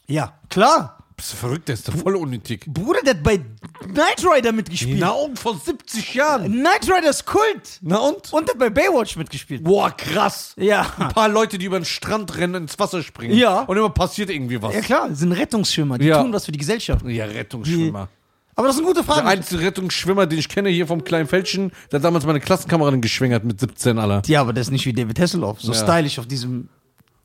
Ja, 0.08 0.34
klar. 0.50 0.97
Bist 1.18 1.34
du 1.34 1.38
verrückt, 1.38 1.68
der 1.68 1.74
ist 1.74 1.88
doch 1.88 1.96
voll 1.96 2.16
unnötig. 2.16 2.64
Bruder, 2.68 3.00
der 3.04 3.16
hat 3.16 3.24
bei 3.24 3.40
Knight 3.40 4.24
Rider 4.24 4.52
mitgespielt. 4.52 5.00
Na 5.00 5.10
und, 5.10 5.40
vor 5.40 5.58
70 5.58 6.14
Jahren. 6.14 6.52
Knight 6.52 6.84
Rider 6.88 7.10
ist 7.10 7.26
Kult. 7.26 7.80
Na 7.82 7.98
und? 7.98 8.32
Und 8.32 8.48
der 8.48 8.54
hat 8.54 8.60
bei 8.60 8.70
Baywatch 8.70 9.16
mitgespielt. 9.16 9.64
Boah, 9.64 9.90
krass. 9.90 10.54
Ja. 10.58 10.86
Ein 11.00 11.10
paar 11.10 11.28
Leute, 11.28 11.58
die 11.58 11.66
über 11.66 11.80
den 11.80 11.86
Strand 11.86 12.38
rennen, 12.38 12.54
ins 12.64 12.78
Wasser 12.78 13.02
springen. 13.02 13.36
Ja. 13.36 13.62
Und 13.62 13.76
immer 13.78 13.90
passiert 13.90 14.30
irgendwie 14.30 14.62
was. 14.62 14.76
Ja 14.76 14.82
klar, 14.82 15.10
sind 15.16 15.32
Rettungsschwimmer. 15.32 15.98
Die 15.98 16.06
Ja. 16.06 16.22
tun 16.22 16.32
was 16.34 16.46
für 16.46 16.52
die 16.52 16.60
Gesellschaft. 16.60 17.04
Ja, 17.08 17.26
Rettungsschwimmer. 17.26 18.10
Aber 18.54 18.68
das 18.68 18.76
ist 18.76 18.82
eine 18.82 18.88
gute 18.88 19.04
Der 19.04 19.14
Frage. 19.16 19.28
einzige 19.28 19.62
Rettungsschwimmer, 19.64 20.28
den 20.28 20.38
ich 20.38 20.50
kenne 20.50 20.70
hier 20.70 20.86
vom 20.86 21.04
kleinen 21.04 21.28
Fältchen, 21.28 21.72
der 21.92 21.98
hat 22.00 22.04
damals 22.04 22.26
meine 22.28 22.40
Klassenkameradin 22.40 23.02
geschwängert 23.02 23.44
mit 23.44 23.60
17 23.60 23.98
aller. 23.98 24.22
Ja, 24.28 24.42
aber 24.42 24.54
das 24.54 24.68
ist 24.68 24.72
nicht 24.72 24.86
wie 24.86 24.94
David 24.94 25.20
Hasselhoff. 25.20 25.62
So 25.62 25.74
Ja. 25.74 25.80
stylisch 25.84 26.20
auf 26.20 26.28
diesem 26.28 26.70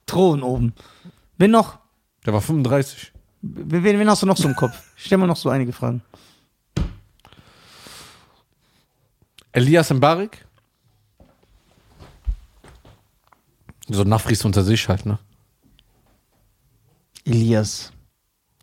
Thron 0.06 0.42
oben. 0.42 0.72
Wen 1.36 1.50
noch? 1.50 1.78
Der 2.24 2.32
war 2.32 2.40
35. 2.40 3.11
Wen, 3.42 3.98
wen 3.98 4.08
hast 4.08 4.22
du 4.22 4.26
noch 4.26 4.36
so 4.36 4.48
im 4.48 4.54
Kopf? 4.54 4.76
Stell 4.96 5.18
mal 5.18 5.26
noch 5.26 5.36
so 5.36 5.50
einige 5.50 5.72
Fragen. 5.72 6.02
Elias 9.52 9.90
Mbarik? 9.92 10.46
So 13.88 14.04
Nafris 14.04 14.44
unter 14.44 14.62
sich 14.62 14.88
halt, 14.88 15.04
ne? 15.06 15.18
Elias. 17.24 17.92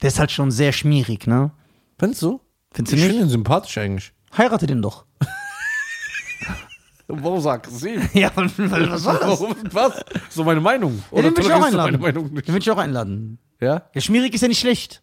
Der 0.01 0.07
ist 0.07 0.19
halt 0.19 0.31
schon 0.31 0.49
sehr 0.49 0.71
schmierig, 0.71 1.27
ne? 1.27 1.51
Findest 1.99 2.21
du? 2.21 2.39
Findest 2.71 2.93
du 2.93 2.97
Ich 2.97 3.03
nicht? 3.03 3.11
finde 3.11 3.25
ihn 3.25 3.29
sympathisch 3.29 3.77
eigentlich. 3.77 4.13
Heirate 4.37 4.65
den 4.65 4.81
doch. 4.81 5.05
Warum 7.07 7.41
sag 7.41 7.67
sie? 7.67 7.99
Ja, 8.13 8.31
weil, 8.35 8.49
weil 8.57 8.89
was 8.91 9.03
soll 9.03 9.19
das? 9.19 9.27
Warum? 9.41 9.55
Was? 9.71 10.05
So 10.29 10.43
meine 10.43 10.61
Meinung. 10.61 11.03
Ja, 11.11 11.21
den 11.21 11.35
will 11.35 11.43
ich 11.45 11.51
auch 11.51 11.63
einladen. 11.63 12.01
Den 12.01 12.53
will 12.53 12.57
ich 12.57 12.71
auch 12.71 12.77
einladen. 12.77 13.39
Ja? 13.59 13.83
Ja, 13.93 14.01
schmierig 14.01 14.33
ist 14.33 14.41
ja 14.41 14.47
nicht 14.47 14.59
schlecht. 14.59 15.01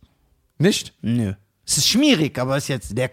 Nicht? 0.59 0.95
Nö. 1.03 1.35
Es 1.67 1.79
ist 1.79 1.89
schmierig, 1.89 2.39
aber 2.39 2.57
ist 2.57 2.69
jetzt 2.69 2.97
der. 2.97 3.11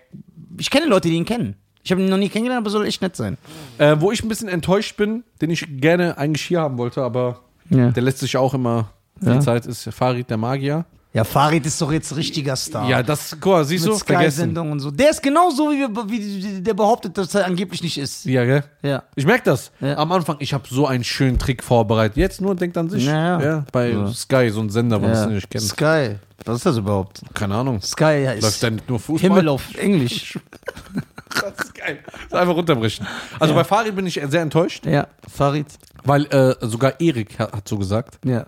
Ich 0.57 0.69
kenne 0.69 0.85
Leute, 0.85 1.09
die 1.09 1.15
ihn 1.15 1.25
kennen. 1.25 1.55
Ich 1.83 1.91
habe 1.91 2.01
ihn 2.01 2.09
noch 2.09 2.17
nie 2.17 2.29
kennengelernt, 2.29 2.63
aber 2.63 2.69
soll 2.69 2.85
echt 2.85 3.01
nett 3.01 3.15
sein. 3.15 3.37
Äh, 3.77 3.97
wo 3.99 4.11
ich 4.11 4.23
ein 4.23 4.29
bisschen 4.29 4.47
enttäuscht 4.47 4.95
bin, 4.95 5.23
den 5.41 5.49
ich 5.49 5.65
gerne 5.81 6.17
eigentlich 6.17 6.45
hier 6.45 6.61
haben 6.61 6.77
wollte, 6.77 7.01
aber 7.01 7.41
Ja. 7.69 7.91
der 7.91 8.03
lässt 8.03 8.19
sich 8.19 8.37
auch 8.37 8.53
immer 8.53 8.91
Ja. 9.21 9.39
Zeit, 9.41 9.65
ist 9.65 9.83
Farid 9.93 10.29
der 10.29 10.37
Magier. 10.37 10.85
Ja, 11.13 11.23
Farid 11.23 11.63
ist 11.67 11.79
doch 11.79 11.91
jetzt 11.91 12.15
richtiger 12.15 12.55
Star. 12.55 12.89
Ja, 12.89 13.03
das, 13.03 13.37
guck 13.39 13.53
mal, 13.53 13.63
siehst 13.63 13.85
mit 13.85 13.93
du, 13.93 13.99
vergessen. 13.99 14.31
Sky-Sendung 14.31 14.71
und 14.71 14.79
so. 14.79 14.89
Der 14.89 15.11
ist 15.11 15.21
genauso, 15.21 15.69
wie, 15.69 15.81
wir, 15.81 16.09
wie 16.09 16.61
der 16.61 16.73
behauptet, 16.73 17.15
dass 17.15 17.35
er 17.35 17.45
angeblich 17.45 17.83
nicht 17.83 17.99
ist. 17.99 18.25
Ja, 18.25 18.43
gell? 18.43 18.63
Ja. 18.81 19.03
Ich 19.15 19.25
merke 19.25 19.43
das. 19.43 19.71
Ja. 19.79 19.95
Am 19.97 20.11
Anfang, 20.11 20.37
ich 20.39 20.55
habe 20.55 20.63
so 20.67 20.87
einen 20.87 21.03
schönen 21.03 21.37
Trick 21.37 21.63
vorbereitet. 21.63 22.17
Jetzt 22.17 22.41
nur 22.41 22.55
denkt 22.55 22.75
an 22.77 22.89
sich. 22.89 23.05
Ja, 23.05 23.39
ja. 23.39 23.65
bei. 23.71 23.95
Sky, 24.11 24.49
so 24.49 24.61
ein 24.61 24.71
Sender, 24.71 24.99
was 25.03 25.19
ja. 25.19 25.25
du 25.27 25.33
nicht 25.33 25.49
kennst. 25.51 25.69
Sky. 25.69 26.15
Was 26.45 26.57
ist 26.57 26.65
das 26.65 26.77
überhaupt? 26.77 27.21
Keine 27.35 27.55
Ahnung. 27.55 27.79
Sky 27.79 28.23
ja, 28.23 28.31
ist 28.31 28.41
Läuft 28.41 28.73
nicht 28.73 28.89
nur 28.89 28.99
Fußball? 28.99 29.29
Himmel 29.29 29.49
auf 29.49 29.75
Englisch. 29.75 30.39
Das 31.33 31.65
ist 31.65 31.73
geil. 31.73 31.97
Das 32.29 32.41
einfach 32.41 32.55
runterbrechen. 32.55 33.07
Also 33.39 33.55
bei 33.55 33.63
Farid 33.63 33.95
bin 33.95 34.05
ich 34.05 34.21
sehr 34.27 34.41
enttäuscht, 34.41 34.85
ja, 34.85 35.07
Farid. 35.27 35.65
weil 36.03 36.25
äh, 36.27 36.55
sogar 36.61 36.99
Erik 37.01 37.39
hat, 37.39 37.53
hat 37.53 37.67
so 37.67 37.75
gesagt. 37.75 38.19
Ja. 38.23 38.45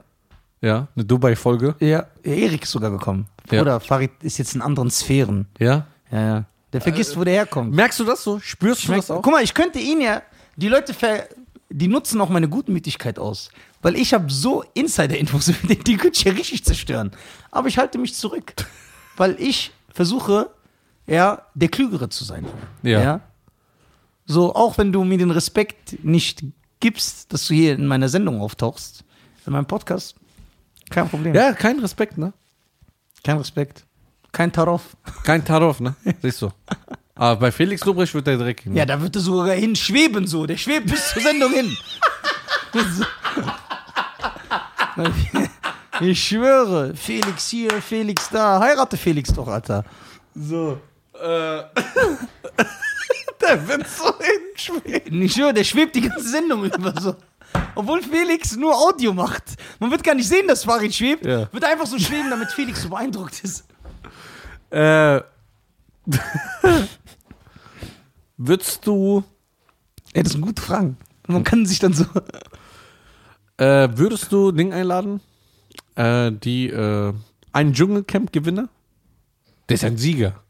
Ja, 0.62 0.88
eine 0.96 1.06
Dubai-Folge. 1.06 1.76
Ja, 1.80 2.08
Erik 2.24 2.64
ist 2.64 2.72
sogar 2.72 2.92
gekommen. 2.92 3.28
Ja. 3.52 3.62
Oder 3.62 3.80
Farid 3.80 4.12
ist 4.22 4.38
jetzt 4.38 4.56
in 4.56 4.62
anderen 4.62 4.90
Sphären. 4.90 5.48
Ja. 5.60 5.86
Ja, 6.12 6.22
ja. 6.22 6.46
Der 6.74 6.82
vergisst, 6.82 7.18
wo 7.18 7.24
der 7.24 7.34
herkommt. 7.34 7.74
Merkst 7.74 8.00
du 8.00 8.04
das 8.04 8.24
so? 8.24 8.40
Spürst 8.40 8.88
du 8.88 8.94
das 8.94 9.10
auch? 9.10 9.22
Guck 9.22 9.34
mal, 9.34 9.44
ich 9.44 9.54
könnte 9.54 9.80
ihn 9.80 10.02
ja, 10.02 10.22
die 10.56 10.68
Leute, 10.68 10.94
ver, 10.94 11.28
die 11.70 11.88
nutzen 11.88 12.20
auch 12.22 12.30
meine 12.30 12.50
Gutmütigkeit 12.50 13.20
aus. 13.20 13.50
Weil 13.82 13.96
ich 13.96 14.14
habe 14.14 14.32
so 14.32 14.64
Insider-Infos, 14.74 15.52
die, 15.70 15.78
die 15.78 15.98
könnte 15.98 16.18
ich 16.18 16.24
ja 16.24 16.34
richtig 16.34 16.66
zerstören. 16.66 17.12
Aber 17.52 17.68
ich 17.68 17.78
halte 17.78 17.98
mich 17.98 18.16
zurück. 18.16 18.54
Weil 19.18 19.40
ich 19.40 19.72
versuche, 19.94 20.50
ja, 21.08 21.44
der 21.54 21.70
Klügere 21.70 22.10
zu 22.10 22.24
sein. 22.24 22.46
Ja. 22.84 23.22
So, 24.26 24.56
auch 24.56 24.78
wenn 24.78 24.92
du 24.92 25.04
mir 25.04 25.18
den 25.18 25.32
Respekt 25.32 26.04
nicht 26.04 26.44
gibst, 26.80 27.32
dass 27.32 27.48
du 27.48 27.54
hier 27.54 27.76
in 27.76 27.88
meiner 27.88 28.10
Sendung 28.10 28.42
auftauchst, 28.42 29.06
in 29.46 29.54
meinem 29.54 29.68
Podcast, 29.68 30.16
kein 30.90 31.10
Problem. 31.10 31.34
Ja, 31.34 31.54
kein 31.54 31.80
Respekt, 31.80 32.18
ne? 32.18 32.34
Kein 33.24 33.38
Respekt. 33.38 33.86
Kein 34.32 34.52
Taroff. 34.52 34.96
Kein 35.24 35.44
Tarov, 35.44 35.80
ne? 35.80 35.96
Siehst 36.22 36.42
du. 36.42 36.52
Aber 37.16 37.40
bei 37.40 37.52
Felix 37.52 37.84
Lobrecht 37.86 38.14
wird 38.14 38.28
der 38.28 38.38
Dreck. 38.38 38.66
Ne? 38.66 38.78
Ja, 38.78 38.86
da 38.86 39.02
wird 39.02 39.16
er 39.16 39.22
sogar 39.22 39.56
hinschweben 39.56 40.28
so. 40.28 40.46
Der 40.46 40.58
schwebt 40.58 40.88
bis 40.88 41.14
zur 41.14 41.22
Sendung 41.22 41.54
hin. 41.54 41.78
ich 46.02 46.22
schwöre, 46.22 46.94
Felix 46.96 47.48
hier, 47.48 47.72
Felix 47.82 48.30
da. 48.30 48.60
Heirate 48.60 48.98
Felix 48.98 49.34
doch, 49.34 49.48
Alter. 49.48 49.86
So. 50.36 50.82
Äh. 51.14 51.64
der 53.42 53.68
wird 53.68 53.88
so 53.88 54.14
hinschweben. 54.20 55.22
Ich 55.22 55.34
schwöre, 55.34 55.54
der 55.54 55.64
schwebt 55.64 55.96
die 55.96 56.02
ganze 56.02 56.28
Sendung 56.28 56.66
über 56.66 56.94
so. 57.00 57.16
Obwohl 57.76 58.02
Felix 58.02 58.56
nur 58.56 58.74
Audio 58.76 59.14
macht. 59.14 59.44
Man 59.80 59.92
wird 59.92 60.04
gar 60.04 60.16
nicht 60.16 60.28
sehen, 60.28 60.48
dass 60.48 60.64
Farid 60.64 60.94
schwebt. 60.94 61.26
Ja. 61.26 61.52
Wird 61.52 61.64
einfach 61.64 61.86
so 61.86 61.98
schweben, 62.00 62.30
damit 62.30 62.52
Felix 62.52 62.82
so 62.82 62.90
beeindruckt 62.90 63.44
ist. 63.44 63.66
Äh. 64.70 65.22
Würdest 68.38 68.86
du, 68.86 69.24
Ey, 70.16 70.24
das 70.24 70.32
sind 70.32 70.42
gute 70.42 70.62
Fragen. 70.62 70.96
Man 71.28 71.44
kann 71.44 71.66
sich 71.66 71.80
dann 71.80 71.94
so. 71.94 72.06
äh, 73.58 73.90
würdest 73.98 74.32
du 74.32 74.54
Ding 74.54 74.72
einladen? 74.72 75.20
Äh, 75.96 76.32
die, 76.32 76.68
äh, 76.70 77.14
einen 77.52 77.74
Dschungelcamp-Gewinner? 77.74 78.70
Der 79.68 79.74
ist 79.74 79.84
ein 79.84 79.98
Sieger. 79.98 80.42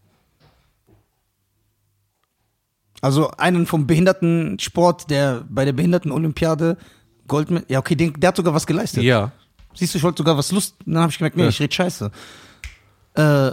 Also 3.05 3.29
einen 3.37 3.67
vom 3.67 3.85
Behindertensport, 3.85 5.11
der 5.11 5.45
bei 5.47 5.63
der 5.63 5.73
Behindertenolympiade 5.73 6.75
Gold 7.27 7.51
mit. 7.51 7.69
Ja, 7.69 7.77
okay, 7.77 7.93
den, 7.95 8.19
der 8.19 8.29
hat 8.29 8.35
sogar 8.35 8.55
was 8.55 8.65
geleistet. 8.65 9.03
Ja. 9.03 9.31
Siehst 9.75 9.93
du, 9.93 9.97
ich 9.99 10.03
wollte 10.03 10.17
sogar 10.17 10.37
was 10.39 10.51
Lust. 10.51 10.75
Dann 10.87 10.97
habe 10.97 11.11
ich 11.11 11.17
gemerkt, 11.19 11.37
nee, 11.37 11.43
Ja. 11.43 11.49
ich 11.49 11.59
rede 11.59 11.71
scheiße. 11.73 12.09
Äh, 13.13 13.51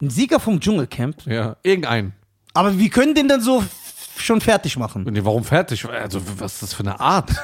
ein 0.00 0.10
Sieger 0.10 0.38
vom 0.38 0.60
Dschungelcamp. 0.60 1.26
Ja. 1.26 1.56
Irgendeinen. 1.62 2.12
Aber 2.52 2.78
wir 2.78 2.88
können 2.90 3.14
den 3.16 3.26
dann 3.26 3.40
so 3.40 3.64
schon 4.16 4.40
fertig 4.40 4.76
machen. 4.76 5.04
Nee, 5.10 5.24
warum 5.24 5.42
fertig? 5.42 5.84
Also, 5.88 6.20
was 6.38 6.54
ist 6.54 6.62
das 6.62 6.74
für 6.74 6.84
eine 6.84 7.00
Art? 7.00 7.30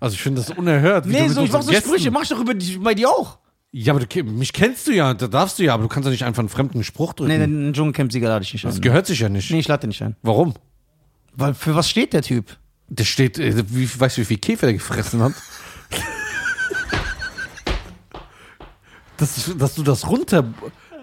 Also, 0.00 0.14
ich 0.16 0.22
finde 0.22 0.42
das 0.42 0.50
unerhört. 0.50 1.08
wie 1.08 1.12
Nee, 1.12 1.28
so, 1.28 1.42
ich 1.44 1.50
mach 1.50 1.62
so 1.62 1.70
Gästen- 1.70 1.88
Sprüche, 1.88 2.10
mach 2.10 2.22
ich 2.24 2.28
doch 2.28 2.38
über 2.38 2.52
die, 2.52 2.76
bei 2.76 2.94
dir 2.94 3.08
auch. 3.08 3.38
Ja, 3.76 3.92
aber 3.92 4.06
du, 4.06 4.22
mich 4.22 4.52
kennst 4.52 4.86
du 4.86 4.92
ja, 4.92 5.14
da 5.14 5.26
darfst 5.26 5.58
du 5.58 5.64
ja, 5.64 5.74
aber 5.74 5.82
du 5.82 5.88
kannst 5.88 6.06
ja 6.06 6.12
nicht 6.12 6.24
einfach 6.24 6.38
einen 6.38 6.48
fremden 6.48 6.84
Spruch 6.84 7.12
drücken. 7.12 7.32
Nee, 7.32 7.38
den 7.38 7.72
Dschungelcamp-Sieger 7.72 8.28
lade 8.28 8.44
ich 8.44 8.52
nicht 8.52 8.64
das 8.64 8.76
ein. 8.76 8.80
gehört 8.80 9.06
sich 9.08 9.18
ja 9.18 9.28
nicht. 9.28 9.50
Nee, 9.50 9.58
ich 9.58 9.66
lade 9.66 9.80
den 9.80 9.88
nicht 9.88 10.00
ein. 10.00 10.14
Warum? 10.22 10.54
Weil 11.34 11.54
für 11.54 11.74
was 11.74 11.90
steht 11.90 12.12
der 12.12 12.22
Typ? 12.22 12.56
Der 12.88 13.02
steht, 13.02 13.36
äh, 13.40 13.64
wie, 13.70 13.88
weißt 13.98 14.16
du, 14.16 14.20
wie 14.20 14.26
viel 14.26 14.38
Käfer 14.38 14.66
der 14.66 14.74
gefressen 14.74 15.20
hat? 15.20 15.32
dass, 19.16 19.50
dass 19.58 19.74
du 19.74 19.82
das 19.82 20.08
runter, 20.08 20.44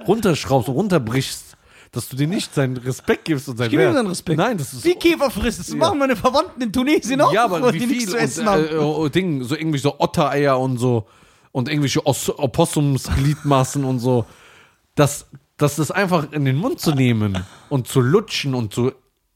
runterschraubst, 0.07 0.69
runterbrichst, 0.69 1.57
dass 1.91 2.07
du 2.07 2.15
dir 2.15 2.27
nicht 2.27 2.55
seinen 2.55 2.77
Respekt 2.77 3.25
gibst 3.25 3.49
und 3.49 3.57
seinen 3.57 3.69
Gib 3.71 3.79
mir 3.79 3.87
Wert. 3.87 3.95
seinen 3.95 4.07
Respekt. 4.07 4.37
Nein, 4.37 4.57
das 4.57 4.71
ist 4.71 4.85
Wie 4.85 4.95
Käfer 4.95 5.29
frisst. 5.29 5.59
Das 5.59 5.75
machen 5.75 5.99
meine 5.99 6.15
Verwandten 6.15 6.61
in 6.61 6.71
Tunesien 6.71 7.19
auch, 7.19 7.33
ja, 7.33 7.43
aber 7.43 7.73
wie 7.73 7.79
die 7.79 7.85
viel 7.85 7.95
nichts 7.97 8.11
zu 8.11 8.17
und, 8.17 8.23
essen 8.23 8.45
haben. 8.47 8.65
äh, 8.65 8.75
oh, 8.77 9.09
Ding, 9.09 9.43
so 9.43 9.55
irgendwie 9.57 9.79
so 9.79 9.99
Ottereier 9.99 10.57
und 10.57 10.77
so 10.77 11.05
und 11.51 11.67
irgendwelche 11.69 12.05
Os 12.05 12.29
Opossumsgliedmaßen 12.29 13.83
und 13.83 13.99
so, 13.99 14.25
dass, 14.95 15.27
dass 15.57 15.75
das 15.75 15.91
einfach 15.91 16.31
in 16.31 16.45
den 16.45 16.55
Mund 16.57 16.79
zu 16.79 16.91
nehmen 16.93 17.45
und 17.69 17.87
zu 17.87 18.01
lutschen 18.01 18.53
und 18.55 18.73
zu, 18.73 18.91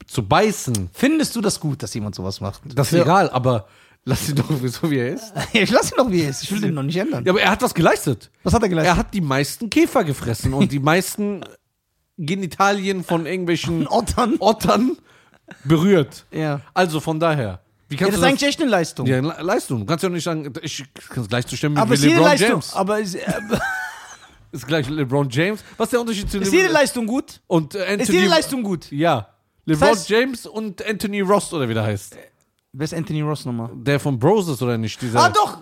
zu 0.08 0.28
beißen, 0.28 0.90
Findest 0.94 1.36
du 1.36 1.42
das 1.42 1.60
gut, 1.60 1.82
dass 1.84 1.94
jemand 1.94 2.16
sowas 2.16 2.42
macht? 2.42 2.62
das 2.76 2.92
ist 2.94 3.02
egal, 3.02 3.30
aber 3.30 3.68
lass 4.04 4.30
ihn 4.30 4.36
doch 4.36 4.50
so, 4.68 4.90
wie 4.92 4.98
er 5.00 5.14
ist. 5.14 5.34
Ich 5.54 5.72
lass 5.72 5.92
ihn 5.92 5.98
doch, 5.98 6.10
wie 6.10 6.22
er 6.22 6.30
ist. 6.30 6.44
Ich 6.44 6.52
will 6.52 6.62
den 6.62 6.74
noch 6.74 6.84
nicht 6.84 6.98
ändern. 6.98 7.26
Ja, 7.26 7.32
aber 7.32 7.42
er 7.42 7.52
hat 7.52 7.62
was 7.62 7.74
geleistet. 7.74 8.30
Was 8.44 8.54
hat 8.54 8.62
er 8.64 8.70
geleistet? 8.70 8.94
Er 8.94 8.98
hat 8.98 9.14
die 9.14 9.22
meisten 9.22 9.70
Käfer 9.70 10.04
gefressen 10.04 10.54
und 10.54 10.72
die 10.72 10.80
meisten 10.80 11.42
Genitalien 12.18 13.04
von 13.04 13.26
irgendwelchen 13.26 13.88
Ottern. 13.90 14.36
Ottern 14.40 14.98
berührt. 15.64 16.26
Ja. 16.32 16.62
Also 16.74 17.00
von 17.00 17.20
daher. 17.20 17.62
Wie 17.88 17.96
Ja, 17.96 18.00
kannst 18.00 18.14
das 18.14 18.20
ist 18.22 18.28
eigentlich 18.28 18.50
echt 18.50 18.62
eine 18.62 18.70
Leistung. 18.72 19.06
Ja, 19.08 19.20
Le- 19.20 19.38
Leistung. 19.42 19.80
Du 19.82 19.86
kannst 19.86 20.04
ja 20.04 20.10
nicht 20.10 20.24
sagen, 20.24 20.52
ich 20.62 20.84
kann 21.10 21.24
es 21.24 21.30
gleich 21.30 21.46
zu 21.48 21.56
stimmen 21.56 21.78
aber 21.78 21.92
mit 21.92 22.00
ist 22.00 22.06
LeBron 22.06 22.24
Leistung. 22.24 22.50
James. 22.50 22.74
Aber 22.74 23.00
ist, 23.00 23.16
äh, 23.16 23.32
Ist 24.52 24.66
gleich 24.68 24.90
LeBron 24.90 25.30
James. 25.30 25.64
Was 25.78 25.86
ist 25.88 25.94
der 25.94 26.02
Unterschied 26.02 26.32
zu 26.32 26.40
ist 26.40 26.52
Le- 26.52 26.58
jede 26.62 26.74
Leistung 26.74 27.06
gut? 27.06 27.42
und 27.48 27.76
äh, 27.76 27.80
Anthony 27.82 28.02
Ist 28.04 28.10
jede 28.12 28.28
Leistung 28.28 28.64
gut? 28.64 28.92
Ja. 28.92 29.30
LeBron 29.66 29.90
heißt- 29.90 30.10
James 30.10 30.46
und 30.46 30.84
Anthony 30.86 31.22
Ross 31.22 31.54
oder 31.54 31.68
wie 31.70 31.74
der 31.74 31.84
heißt. 31.84 32.16
Wer 32.74 32.84
ist 32.84 32.94
Anthony 32.94 33.22
Ross 33.22 33.46
nochmal? 33.46 33.70
Der 33.74 34.00
von 34.00 34.18
Bros 34.20 34.48
ist 34.50 34.62
oder 34.62 34.78
nicht? 34.78 35.02
Dieser, 35.02 35.20
Ah, 35.20 35.30
doch! 35.30 35.60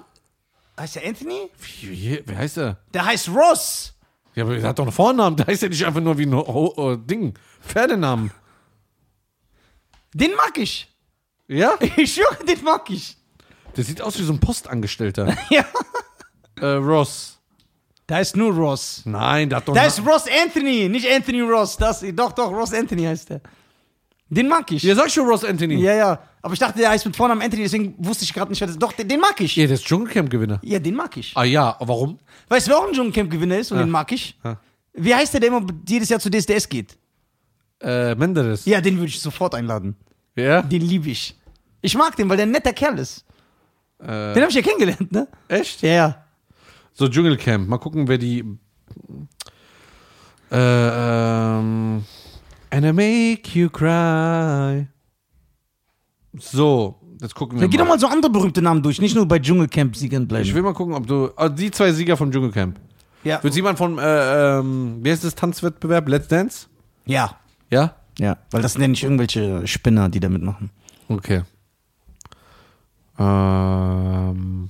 Heißt 0.80 0.96
der 0.96 1.06
Anthony? 1.08 1.50
Wie, 1.82 2.24
wie, 2.26 2.36
heißt 2.36 2.58
der? 2.58 2.78
Der 2.94 3.06
heißt 3.06 3.30
Ross. 3.30 3.94
Ja, 4.34 4.44
aber 4.46 4.56
der 4.56 4.70
hat 4.70 4.80
doch 4.80 4.84
einen 4.86 4.92
Vornamen. 4.92 5.38
Der 5.38 5.46
heißt 5.46 5.62
ja 5.62 5.70
nicht 5.70 5.86
einfach 5.86 6.02
nur 6.02 6.18
wie 6.18 6.26
ein 6.26 6.34
Ho 6.36 6.74
Ho 6.76 6.96
Ding. 6.96 7.36
Pferdenamen. 7.62 8.32
Den 10.14 10.32
mag 10.36 10.58
ich. 10.58 10.93
Ja? 11.48 11.78
Ich 11.98 12.14
schwöre, 12.14 12.44
den 12.46 12.64
mag 12.64 12.90
ich. 12.90 13.18
Der 13.76 13.84
sieht 13.84 14.02
aus 14.02 14.18
wie 14.20 14.24
so 14.24 14.34
ein 14.34 14.40
Postangestellter. 14.40 15.36
Ja. 15.50 15.66
äh, 16.60 16.76
Ross. 16.76 17.40
Der 18.08 18.18
heißt 18.18 18.36
nur 18.36 18.54
Ross. 18.54 19.02
Nein, 19.06 19.50
der 19.50 19.58
hat 19.58 19.68
doch 19.68 19.76
einen 19.76 19.88
ist 19.88 20.06
Ross 20.06 20.26
Anthony, 20.44 20.90
nicht 20.90 21.10
Anthony 21.10 21.42
Ross. 21.42 21.78
Das, 21.78 22.04
doch, 22.14 22.32
doch, 22.34 22.52
Ross 22.52 22.74
Anthony 22.74 23.04
heißt 23.04 23.30
der. 23.30 23.42
Den 24.30 24.48
mag 24.48 24.70
ich. 24.72 24.84
Ja, 24.84 24.96
sag 24.96 25.10
schon 25.12 25.28
Ross 25.28 25.44
Anthony. 25.44 25.76
Ja, 25.76 25.94
ja. 25.96 26.20
Aber 26.42 26.54
ich 26.54 26.60
dachte, 26.60 26.80
der 26.80 26.90
heißt 26.90 27.06
mit 27.06 27.16
Vornamen 27.16 27.42
Anthony, 27.42 27.64
deswegen 27.64 27.96
wusste 28.00 28.26
ich 28.26 28.34
gerade 28.34 28.52
nicht, 28.52 28.60
wer 28.60 28.68
das 28.68 28.76
ist. 28.76 28.82
Doch, 28.82 28.92
den, 28.92 29.08
den 29.08 29.20
mag 29.20 29.40
ich. 29.40 29.56
Ja, 29.56 29.66
der 29.66 29.76
ist 29.76 29.86
Dschungelcamp-Gewinner. 29.86 30.60
Ja, 30.64 30.80
den 30.80 30.96
mag 30.96 31.16
ich. 31.16 31.32
Ah 31.36 31.44
ja, 31.44 31.76
warum? 31.80 32.20
Weißt 32.50 32.68
du, 32.68 32.72
wer 32.72 32.80
auch 32.80 32.88
ein 32.88 32.94
Dschungelcamp-Gewinner 32.94 33.58
ist 33.60 33.72
und 33.72 33.78
den 33.78 33.90
mag 33.90 34.12
ich? 34.12 34.38
Ja. 34.44 34.60
Wie 34.94 35.16
heißt 35.16 35.34
der, 35.34 35.40
der 35.40 35.50
immer 35.50 35.66
jedes 35.88 36.10
Jahr 36.10 36.20
zu 36.20 36.30
DSDS 36.30 36.68
geht? 36.68 36.98
Äh, 37.80 38.16
Menderes. 38.16 38.66
Ja, 38.66 38.82
den 38.82 38.96
würde 38.98 39.08
ich 39.08 39.20
sofort 39.20 39.56
einladen. 39.56 39.96
Ja? 40.36 40.62
Den 40.62 40.82
liebe 40.82 41.10
ich. 41.10 41.38
Ich 41.82 41.96
mag 41.96 42.16
den, 42.16 42.30
weil 42.30 42.38
der 42.38 42.46
ein 42.46 42.52
netter 42.52 42.74
Kerl 42.74 42.98
ist. 43.00 43.26
Äh, 44.00 44.34
Den 44.34 44.42
habe 44.42 44.50
ich 44.50 44.56
ja 44.56 44.62
kennengelernt, 44.62 45.12
ne? 45.12 45.28
echt? 45.48 45.82
Ja, 45.82 45.90
ja. 45.90 46.26
So, 46.94 47.08
Dschungelcamp. 47.08 47.68
Mal 47.68 47.78
gucken, 47.78 48.08
wer 48.08 48.18
die. 48.18 48.44
Äh, 50.52 50.56
ähm. 50.58 52.04
And 52.70 52.86
I 52.86 52.92
make 52.94 53.58
you 53.60 53.70
cry. 53.70 54.88
So, 56.40 56.96
jetzt 57.22 57.36
gucken 57.36 57.58
wir 57.58 57.62
Dann 57.62 57.70
geh 57.70 57.78
doch 57.78 57.86
mal. 57.86 57.92
mal 57.94 58.00
so 58.00 58.08
andere 58.08 58.32
berühmte 58.32 58.62
Namen 58.62 58.82
durch, 58.82 59.00
nicht 59.00 59.16
nur 59.16 59.28
bei 59.28 59.40
Dschungelcamp-Siegern 59.40 60.28
bleiben. 60.28 60.44
Ich 60.46 60.54
will 60.54 60.64
mal 60.64 60.74
gucken, 60.74 60.94
ob 60.96 61.06
du. 61.06 61.30
Ah, 61.36 61.50
die 61.50 61.70
zwei 61.72 61.92
Sieger 61.92 62.18
vom 62.18 62.32
Dschungelcamp. 62.32 62.80
ja. 63.24 63.44
Wird 63.44 63.56
jemand 63.56 63.78
von. 63.78 63.98
Äh, 64.00 64.58
ähm, 64.60 65.00
wie 65.02 65.12
heißt 65.12 65.24
das 65.24 65.36
Tanzwettbewerb? 65.36 66.08
Let's 66.08 66.28
Dance? 66.28 66.68
ja. 67.06 67.38
Ja? 67.70 67.96
Ja. 68.20 68.38
Weil 68.52 68.62
das 68.62 68.74
sind 68.74 68.82
ja 68.82 68.88
nicht 68.88 69.04
irgendwelche 69.04 69.66
Spinner, 69.68 70.10
die 70.10 70.20
da 70.20 70.30
mitmachen. 70.30 70.70
Okay. 71.08 71.44
Ähm. 73.20 74.70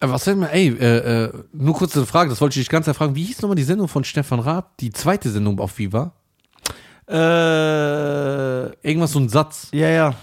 Äh, 0.00 0.08
Was 0.08 0.24
denn 0.24 0.38
mal, 0.38 0.46
ey, 0.48 0.68
äh, 0.68 1.24
äh, 1.24 1.32
nur 1.52 1.74
kurze 1.74 2.06
Frage, 2.06 2.30
das 2.30 2.40
wollte 2.40 2.58
ich 2.58 2.66
dich 2.66 2.70
ganz 2.70 2.86
erfragen. 2.86 3.14
Wie 3.14 3.24
hieß 3.24 3.42
nochmal 3.42 3.56
die 3.56 3.64
Sendung 3.64 3.88
von 3.88 4.04
Stefan 4.04 4.40
Raab? 4.40 4.76
Die 4.78 4.90
zweite 4.92 5.30
Sendung 5.30 5.58
auf 5.58 5.78
Viva? 5.78 6.12
Äh, 7.08 8.68
Irgendwas, 8.86 9.12
so 9.12 9.18
ein 9.18 9.28
Satz. 9.28 9.68
ja, 9.72 9.88
ja. 9.88 10.14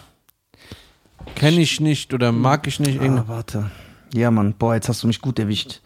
kenne 1.35 1.59
ich 1.59 1.79
nicht 1.79 2.13
oder 2.13 2.31
mag 2.31 2.67
ich 2.67 2.79
nicht. 2.79 3.01
Ah, 3.01 3.23
warte. 3.27 3.71
Ja, 4.13 4.31
Mann. 4.31 4.53
Boah, 4.57 4.75
jetzt 4.75 4.87
hast 4.87 5.03
du 5.03 5.07
mich 5.07 5.19
gut 5.19 5.39
erwischt. 5.39 5.81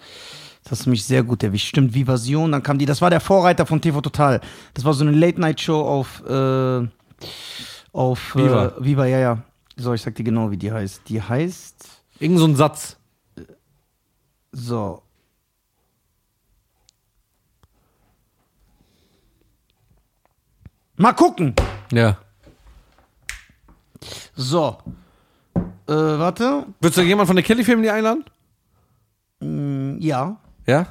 Jetzt 0.60 0.72
hast 0.72 0.86
du 0.86 0.90
mich 0.90 1.04
sehr 1.06 1.24
gut 1.24 1.42
erwischt. 1.44 1.68
Stimmt, 1.68 1.94
Vivasion, 1.94 2.52
dann 2.52 2.62
kam 2.64 2.78
die. 2.78 2.86
Das 2.86 3.02
war 3.02 3.10
der 3.10 3.20
Vorreiter 3.22 3.66
von 3.66 3.82
TV 3.82 4.02
Total. 4.02 4.42
Das 4.74 4.84
war 4.86 4.94
so 4.94 5.04
eine 5.06 5.12
Late-Night-Show 5.18 5.82
auf, 5.82 6.24
äh, 6.28 6.88
auf 7.94 8.36
Viva. 8.36 8.66
Äh, 8.66 8.84
Viva, 8.84 9.06
ja, 9.06 9.20
ja. 9.20 9.44
So, 9.78 9.94
ich 9.94 10.02
sag 10.02 10.16
dir 10.16 10.24
genau, 10.24 10.52
wie 10.52 10.58
die 10.58 10.72
heißt. 10.72 11.04
Die 11.08 11.22
heißt, 11.22 11.88
Irgend 12.20 12.40
so 12.40 12.46
ein 12.46 12.56
Satz. 12.56 12.98
so. 14.52 15.02
Mal 20.98 21.14
gucken. 21.14 21.56
Ja. 21.94 22.18
So. 24.36 24.78
Äh, 25.56 25.94
warte. 25.94 26.66
Würdest 26.82 26.98
du 26.98 27.02
jemand 27.04 27.28
von 27.28 27.38
der 27.38 27.46
Kelly 27.46 27.64
Family 27.64 27.90
einladen? 27.90 28.26
Mm, 29.40 29.98
ja. 30.00 30.38
Ja. 30.70 30.88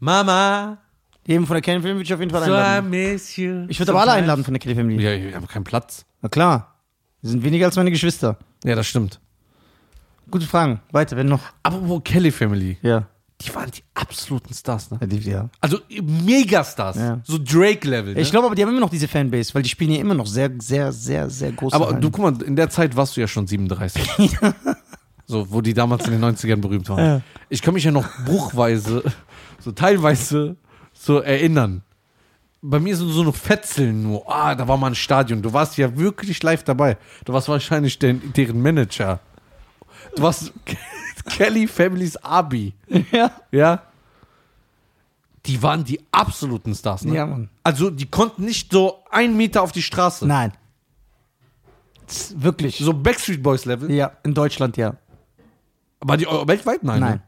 Mama, 0.00 0.78
Jeden 1.26 1.46
von 1.46 1.54
der 1.54 1.62
Kelly 1.62 1.80
Family 1.80 1.96
würde 1.96 2.04
ich 2.04 2.14
auf 2.14 2.20
jeden 2.20 2.30
Fall 2.32 2.44
so 2.44 2.50
I 2.50 2.54
einladen. 2.54 2.90
miss 2.90 3.36
you. 3.36 3.66
Ich 3.68 3.78
würde 3.78 3.92
aber 3.92 4.00
alle 4.02 4.12
einladen 4.12 4.44
von 4.44 4.54
der 4.54 4.60
Kelly 4.60 4.74
Family. 4.74 5.02
Ja, 5.02 5.12
ich 5.12 5.34
habe 5.34 5.46
keinen 5.46 5.64
Platz. 5.64 6.04
Na 6.22 6.28
klar. 6.28 6.74
Die 7.22 7.28
sind 7.28 7.42
weniger 7.44 7.66
als 7.66 7.76
meine 7.76 7.90
Geschwister. 7.90 8.38
Ja, 8.64 8.74
das 8.74 8.86
stimmt. 8.86 9.20
Gute 10.30 10.46
Fragen. 10.46 10.80
Weiter, 10.92 11.16
wenn 11.16 11.26
noch. 11.26 11.40
Aber 11.62 11.86
wo 11.88 12.00
Kelly 12.00 12.30
Family? 12.30 12.78
Ja. 12.82 13.06
Die 13.40 13.54
waren 13.54 13.70
die 13.70 13.82
absoluten 13.94 14.52
Stars, 14.52 14.90
ne? 14.90 14.98
Ja, 15.00 15.06
die- 15.06 15.18
ja. 15.30 15.48
Also 15.60 15.78
Megastars. 16.02 16.96
Ja. 16.96 17.20
So 17.24 17.38
Drake-Level. 17.38 18.14
Ne? 18.14 18.20
Ich 18.20 18.30
glaube 18.30 18.46
aber, 18.46 18.54
die 18.56 18.62
haben 18.62 18.70
immer 18.70 18.80
noch 18.80 18.90
diese 18.90 19.06
Fanbase, 19.06 19.54
weil 19.54 19.62
die 19.62 19.68
spielen 19.68 19.92
ja 19.92 20.00
immer 20.00 20.14
noch 20.14 20.26
sehr, 20.26 20.50
sehr, 20.58 20.90
sehr, 20.92 21.30
sehr 21.30 21.52
große 21.52 21.74
Aber 21.76 21.86
Rollen. 21.90 22.00
du, 22.00 22.10
guck 22.10 22.22
mal, 22.38 22.42
in 22.42 22.56
der 22.56 22.68
Zeit 22.68 22.96
warst 22.96 23.16
du 23.16 23.20
ja 23.20 23.28
schon 23.28 23.46
37. 23.46 24.02
so, 25.28 25.50
wo 25.52 25.60
die 25.60 25.74
damals 25.74 26.06
in 26.06 26.12
den 26.12 26.24
90ern 26.24 26.56
berühmt 26.56 26.88
waren. 26.88 27.04
Ja. 27.04 27.20
Ich 27.50 27.60
kann 27.60 27.74
mich 27.74 27.84
ja 27.84 27.90
noch 27.90 28.08
bruchweise, 28.24 29.04
so 29.60 29.72
teilweise 29.72 30.56
so 30.94 31.18
erinnern. 31.18 31.82
Bei 32.62 32.80
mir 32.80 32.96
sind 32.96 33.10
so 33.10 33.22
nur 33.22 33.34
Fetzeln 33.34 34.02
nur. 34.02 34.24
Ah, 34.26 34.54
da 34.54 34.66
war 34.66 34.78
mal 34.78 34.88
ein 34.88 34.94
Stadion. 34.94 35.42
Du 35.42 35.52
warst 35.52 35.76
ja 35.76 35.96
wirklich 35.96 36.42
live 36.42 36.64
dabei. 36.64 36.96
Du 37.26 37.34
warst 37.34 37.48
wahrscheinlich 37.48 37.98
den, 37.98 38.32
deren 38.32 38.60
Manager. 38.62 39.20
Du 40.16 40.22
warst 40.22 40.52
Kelly 41.28 41.68
Families 41.68 42.16
Abi. 42.16 42.72
ja. 43.12 43.30
Ja. 43.52 43.82
Die 45.44 45.62
waren 45.62 45.84
die 45.84 46.00
absoluten 46.10 46.74
Stars, 46.74 47.04
ne? 47.04 47.14
Ja, 47.14 47.26
Mann. 47.26 47.48
Also, 47.62 47.90
die 47.90 48.06
konnten 48.06 48.44
nicht 48.44 48.72
so 48.72 49.04
einen 49.10 49.36
Meter 49.36 49.62
auf 49.62 49.72
die 49.72 49.82
Straße. 49.82 50.26
Nein. 50.26 50.52
Wirklich. 52.34 52.78
So 52.78 52.92
Backstreet 52.94 53.42
Boys 53.42 53.66
Level. 53.66 53.90
Ja, 53.90 54.12
in 54.24 54.34
Deutschland 54.34 54.76
ja. 54.78 54.96
Aber 56.00 56.16
die 56.16 56.24
äh, 56.24 56.46
weltweit? 56.48 56.82
Nein. 56.82 57.00
Nein. 57.00 57.12
Ne? 57.14 57.22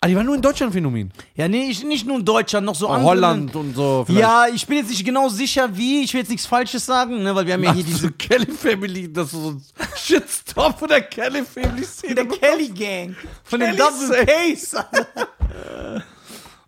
Ah, 0.00 0.08
die 0.08 0.16
waren 0.16 0.26
nur 0.26 0.34
in 0.34 0.42
Deutschland 0.42 0.72
Phänomen. 0.74 1.10
Ja, 1.36 1.48
nee, 1.48 1.70
ich, 1.70 1.82
nicht 1.82 2.06
nur 2.06 2.18
in 2.18 2.24
Deutschland, 2.24 2.66
noch 2.66 2.74
so 2.74 2.86
andere. 2.88 3.08
Holland 3.10 3.56
und 3.56 3.74
so. 3.74 4.04
vielleicht. 4.06 4.20
Ja, 4.22 4.46
ich 4.52 4.66
bin 4.66 4.76
jetzt 4.78 4.90
nicht 4.90 5.04
genau 5.04 5.28
sicher, 5.30 5.74
wie. 5.74 6.02
Ich 6.04 6.12
will 6.12 6.20
jetzt 6.20 6.28
nichts 6.28 6.44
Falsches 6.44 6.84
sagen, 6.84 7.22
ne, 7.22 7.34
weil 7.34 7.46
wir 7.46 7.54
haben 7.54 7.62
ja 7.62 7.72
hier 7.72 7.82
diese 7.82 7.98
diese 7.98 8.12
Kelly 8.12 8.52
Family, 8.52 9.10
das 9.10 9.32
ist 9.32 9.32
so 9.42 9.50
ein 9.52 9.62
Shitstorm 9.96 10.74
von 10.74 10.88
der 10.88 11.00
Kelly 11.02 11.42
Family 11.44 11.84
Szene. 11.84 12.14
der 12.14 12.26
Kelly 12.26 12.68
Gang 12.68 13.16
von 13.44 13.58
den 13.60 13.74
Kelly 13.74 13.78
Double 13.78 14.26
Ks. 14.54 14.74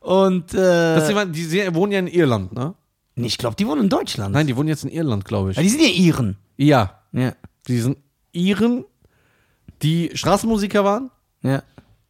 Und 0.00 0.54
äh, 0.54 0.56
Das 0.56 1.06
sind, 1.08 1.32
die 1.36 1.74
wohnen 1.74 1.92
ja 1.92 1.98
in 1.98 2.06
Irland, 2.06 2.52
ne? 2.52 2.74
nee, 3.14 3.26
ich 3.26 3.36
glaube, 3.36 3.56
die 3.56 3.66
wohnen 3.66 3.82
in 3.82 3.88
Deutschland. 3.88 4.32
Nein, 4.32 4.46
die 4.46 4.56
wohnen 4.56 4.68
jetzt 4.68 4.84
in 4.84 4.90
Irland, 4.90 5.24
glaube 5.24 5.52
Ja, 5.52 5.60
ich. 5.60 5.66
die 5.66 5.68
sind 5.68 5.82
ja 5.82 5.88
Iren. 5.90 6.36
Ja, 6.56 7.00
Ja, 7.12 7.32
die 7.66 7.78
sind 7.80 7.98
Iren, 8.32 8.84
die 9.82 10.10
Straßenmusiker 10.14 10.84
waren 10.84 11.10
ja. 11.42 11.62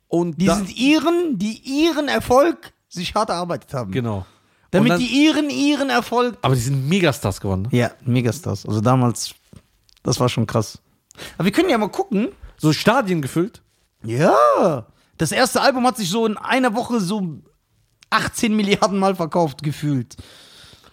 und 0.08 0.40
Die 0.40 0.46
da- 0.46 0.56
sind 0.56 0.76
Iren, 0.76 1.38
die 1.38 1.58
ihren 1.64 2.08
Erfolg 2.08 2.72
sich 2.88 3.14
hart 3.14 3.28
erarbeitet 3.30 3.72
haben. 3.74 3.92
genau. 3.92 4.24
Damit 4.70 4.92
dann- 4.92 4.98
die 5.00 5.24
Iren 5.26 5.48
ihren 5.50 5.88
Erfolg. 5.90 6.36
aber 6.42 6.54
die 6.54 6.60
sind 6.60 6.88
Megastars 6.88 7.40
geworden. 7.40 7.68
Ne? 7.70 7.78
Ja, 7.78 7.90
Megastars. 8.04 8.66
Also 8.66 8.80
damals, 8.82 9.34
das 10.02 10.20
war 10.20 10.28
schon 10.28 10.46
krass. 10.46 10.78
Aber 11.36 11.46
wir 11.46 11.52
können 11.52 11.70
ja 11.70 11.78
mal 11.78 11.88
gucken. 11.88 12.28
So 12.58 12.72
Stadien 12.72 13.22
gefüllt. 13.22 13.62
Ja. 14.04 14.86
Das 15.16 15.32
erste 15.32 15.60
Album 15.62 15.86
hat 15.86 15.96
sich 15.96 16.08
so 16.10 16.26
in 16.26 16.36
einer 16.36 16.74
Woche 16.74 17.00
so 17.00 17.38
18 18.10 18.54
Milliarden 18.54 18.98
Mal 18.98 19.14
verkauft, 19.16 19.62
gefühlt. 19.62 20.16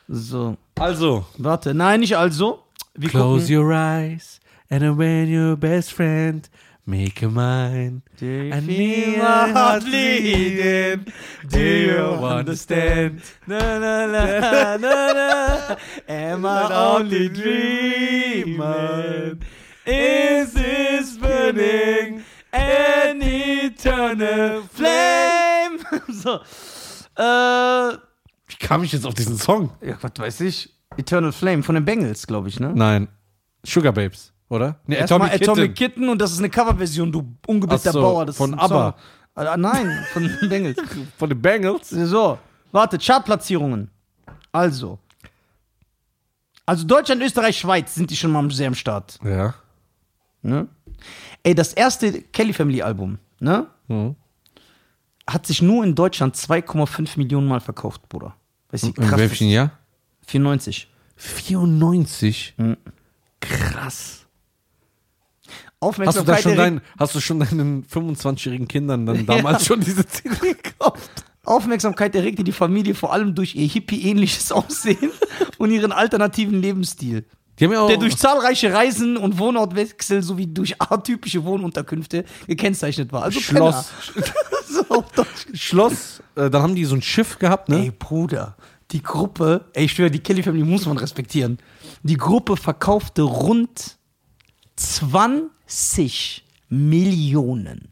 So. 0.08 0.58
Also, 0.78 1.26
Warte, 1.38 1.74
nein, 1.74 2.00
nicht 2.02 2.18
also. 2.18 2.64
Wir 2.94 3.10
close 3.10 3.46
gucken. 3.48 3.58
your 3.58 3.72
eyes 3.74 4.40
and 4.70 4.98
when 4.98 5.34
your 5.38 5.56
best 5.58 5.92
friend 5.92 6.50
make 6.86 7.22
a 7.24 7.30
mine. 7.30 8.02
Do 8.18 8.26
you 8.26 8.54
And 8.54 8.66
feel 8.66 9.18
my 9.18 9.50
heart 9.52 9.84
bleeding? 9.84 11.06
Do 11.50 11.60
you 11.60 11.98
understand? 12.26 13.22
Na, 13.48 13.80
na, 13.80 14.06
na, 14.08 14.78
na, 14.78 15.14
na. 15.14 15.76
Am 16.08 16.46
I 16.46 16.96
only 16.96 17.30
dreaming? 17.30 18.56
Is 19.86 20.54
this 20.54 21.18
burning 21.18 22.24
an 22.52 23.22
eternal 23.22 24.64
flame? 24.72 25.80
so. 26.12 26.40
Äh, 27.18 27.98
Wie 28.48 28.56
kam 28.60 28.84
ich 28.84 28.92
jetzt 28.94 29.06
auf 29.06 29.14
diesen 29.14 29.38
Song? 29.38 29.72
ja, 29.82 29.98
was 30.02 30.12
weiß 30.18 30.42
ich? 30.42 30.70
Eternal 30.98 31.32
Flame 31.32 31.62
von 31.64 31.76
den 31.76 31.86
Bengals, 31.86 32.26
glaube 32.28 32.48
ich, 32.50 32.60
ne? 32.60 32.72
Nein. 32.76 33.08
Sugar 33.66 33.92
Babes, 33.92 34.32
oder? 34.56 34.80
Nee, 34.88 34.96
Erstmal 34.96 35.32
Atomic 35.32 35.76
Kitten 35.76 36.10
und 36.10 36.20
das 36.20 36.32
ist 36.32 36.40
eine 36.40 36.50
Coverversion, 36.50 37.12
du 37.12 37.36
ungebildter 37.48 37.90
Ach 37.90 37.94
so, 37.94 38.02
Bauer. 38.02 38.26
Das 38.26 38.38
von 38.38 38.54
ist 38.54 38.60
ABBA. 38.60 38.96
Ah, 39.36 39.58
nein, 39.58 40.06
von 40.14 40.24
den 40.24 40.50
Bengals. 40.50 40.78
Von 41.18 41.30
den 41.30 41.42
Bengals. 41.42 41.90
So, 41.90 42.40
warte, 42.72 42.98
Chartplatzierungen. 42.98 43.90
Also. 44.54 44.98
Also 46.66 46.86
Deutschland, 46.88 47.22
Österreich, 47.22 47.60
Schweiz 47.60 47.94
sind 47.94 48.10
die 48.10 48.16
schon 48.16 48.32
mal 48.32 48.50
sehr 48.52 48.68
am 48.68 48.76
Start. 48.76 49.20
Ja. 49.24 49.54
Ne? 50.42 50.68
Ey, 51.44 51.54
das 51.54 51.74
erste 51.74 52.22
Kelly 52.22 52.54
Family 52.54 52.82
Album, 52.82 53.20
ne? 53.40 53.68
Mhm. 53.88 54.16
Hat 55.28 55.46
sich 55.46 55.62
nur 55.62 55.84
in 55.84 55.96
Deutschland 55.96 56.36
2,5 56.36 57.18
Millionen 57.18 57.48
Mal 57.48 57.60
verkauft, 57.60 58.08
Bruder. 58.08 58.36
Weißt 58.72 58.84
du, 58.84 58.88
wie 58.88 59.02
In 59.02 59.08
krass 59.08 59.20
welchem? 59.20 59.48
Jahr? 59.50 59.72
94. 60.28 60.88
94. 61.18 62.54
Mhm. 62.58 62.78
Krass. 63.40 64.25
Hast 65.82 65.98
du, 65.98 66.04
da 66.04 66.36
Aufmerksamkeit 66.36 66.42
schon 66.42 66.52
erregt, 66.54 66.60
dein, 66.60 66.82
hast 66.98 67.16
du 67.16 67.20
schon 67.20 67.40
deinen 67.40 67.86
25-jährigen 67.86 68.68
Kindern 68.68 69.06
dann 69.06 69.26
damals 69.26 69.66
schon 69.66 69.82
diese 69.82 70.06
CD 70.06 70.54
gekauft? 70.54 71.26
Aufmerksamkeit 71.44 72.16
erregte 72.16 72.44
die 72.44 72.52
Familie 72.52 72.96
vor 72.96 73.14
allem 73.14 73.36
durch 73.36 73.56
ihr 73.56 73.68
hippie-ähnliches 73.68 74.52
Aussehen 74.52 75.12
und 75.58 75.72
ihren 75.72 75.92
alternativen 75.92 76.62
Lebensstil. 76.62 77.26
Ja 77.58 77.88
der 77.88 77.96
durch 77.96 78.18
zahlreiche 78.18 78.74
Reisen 78.74 79.16
und 79.16 79.40
Wohnortwechsel 79.40 80.22
sowie 80.22 80.48
durch 80.48 80.82
atypische 80.82 81.46
Wohnunterkünfte 81.46 82.26
gekennzeichnet 82.48 83.14
war. 83.14 83.24
Also 83.24 83.40
Schloss, 83.40 83.92
so. 84.68 85.06
Schloss, 85.54 86.22
äh, 86.36 86.50
dann 86.50 86.62
haben 86.62 86.76
die 86.76 86.84
so 86.84 86.96
ein 86.96 87.02
Schiff 87.02 87.40
gehabt, 87.40 87.70
ne? 87.70 87.84
Ey, 87.84 87.92
Bruder, 87.92 88.58
die 88.92 89.02
Gruppe, 89.02 89.70
ey, 89.72 89.86
ich 89.86 89.94
schwöre, 89.94 90.12
die 90.12 90.20
Kelly 90.20 90.44
Family 90.44 90.66
muss 90.66 90.86
man 90.86 90.98
respektieren. 90.98 91.58
Die 92.04 92.18
Gruppe 92.18 92.58
verkaufte 92.58 93.22
rund 93.22 93.96
20 94.76 95.55
Millionen 96.70 97.90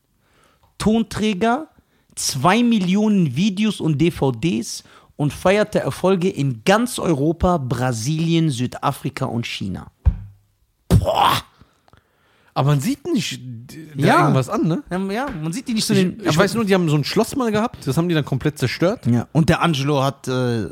Tonträger, 0.77 1.67
2 2.15 2.63
Millionen 2.63 3.35
Videos 3.35 3.79
und 3.79 3.99
DVDs 3.99 4.83
und 5.15 5.31
feierte 5.31 5.79
Erfolge 5.79 6.29
in 6.29 6.63
ganz 6.65 6.99
Europa, 6.99 7.57
Brasilien, 7.57 8.49
Südafrika 8.49 9.25
und 9.25 9.45
China. 9.45 9.91
Aber 12.55 12.69
man 12.69 12.79
sieht 12.81 13.05
nicht 13.11 13.39
Ja. 13.95 14.21
irgendwas 14.21 14.49
an, 14.49 14.67
ne? 14.67 14.83
Ja, 14.91 14.99
ja, 15.11 15.27
man 15.41 15.51
sieht 15.53 15.67
die 15.67 15.73
nicht 15.73 15.85
so 15.85 15.93
Ich, 15.93 15.99
den. 16.01 16.21
ich 16.23 16.37
weiß 16.37 16.53
nur, 16.53 16.65
die 16.65 16.73
haben 16.73 16.87
so 16.89 16.95
ein 16.95 17.03
Schloss 17.03 17.35
mal 17.35 17.51
gehabt, 17.51 17.87
das 17.87 17.97
haben 17.97 18.07
die 18.09 18.15
dann 18.15 18.25
komplett 18.25 18.59
zerstört. 18.59 19.05
Ja, 19.07 19.27
und 19.31 19.49
der 19.49 19.61
Angelo 19.61 20.03
hat 20.03 20.27
äh, 20.27 20.67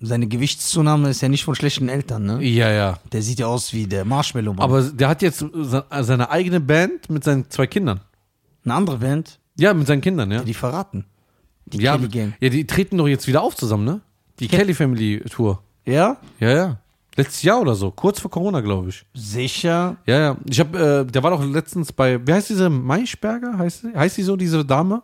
seine 0.00 0.26
Gewichtszunahme 0.26 1.10
ist 1.10 1.20
ja 1.20 1.28
nicht 1.28 1.44
von 1.44 1.54
schlechten 1.54 1.88
Eltern, 1.88 2.24
ne? 2.24 2.42
Ja, 2.42 2.70
ja. 2.70 2.98
Der 3.12 3.22
sieht 3.22 3.38
ja 3.38 3.46
aus 3.46 3.72
wie 3.72 3.86
der 3.86 4.04
Marshmallow 4.04 4.54
Mann. 4.54 4.62
Aber 4.62 4.82
der 4.82 5.08
hat 5.08 5.22
jetzt 5.22 5.38
se- 5.52 5.84
seine 6.00 6.30
eigene 6.30 6.60
Band 6.60 7.10
mit 7.10 7.22
seinen 7.24 7.50
zwei 7.50 7.66
Kindern. 7.66 8.00
eine 8.64 8.74
andere 8.74 8.98
Band, 8.98 9.38
Ja, 9.58 9.72
mit 9.74 9.86
seinen 9.86 10.00
Kindern, 10.00 10.30
ja. 10.30 10.42
die 10.42 10.54
verraten. 10.54 11.04
Die 11.66 11.78
ja, 11.78 11.96
Kelly 11.96 12.08
Gang. 12.08 12.32
ja, 12.40 12.48
die 12.48 12.66
treten 12.66 12.96
doch 12.98 13.06
jetzt 13.08 13.26
wieder 13.26 13.42
auf 13.42 13.54
zusammen, 13.56 13.84
ne? 13.84 14.00
Die 14.38 14.48
Kelly 14.48 14.74
Family 14.74 15.20
Tour. 15.30 15.62
Ja? 15.84 16.16
Ja, 16.40 16.50
ja. 16.50 16.76
Letztes 17.16 17.42
Jahr 17.42 17.60
oder 17.60 17.74
so, 17.74 17.90
kurz 17.90 18.20
vor 18.20 18.30
Corona, 18.30 18.60
glaube 18.60 18.88
ich. 18.88 19.04
Sicher. 19.14 19.96
Ja, 20.06 20.18
ja. 20.18 20.36
Ich 20.48 20.58
habe, 20.60 21.04
äh, 21.08 21.10
der 21.10 21.22
war 21.22 21.30
doch 21.30 21.44
letztens 21.44 21.92
bei, 21.92 22.24
wie 22.26 22.32
heißt 22.32 22.48
diese 22.50 22.70
Maischberger? 22.70 23.58
Heißt 23.58 23.82
sie? 23.82 23.94
Heißt 23.94 24.14
sie 24.16 24.22
so, 24.22 24.36
diese 24.36 24.64
Dame? 24.64 25.02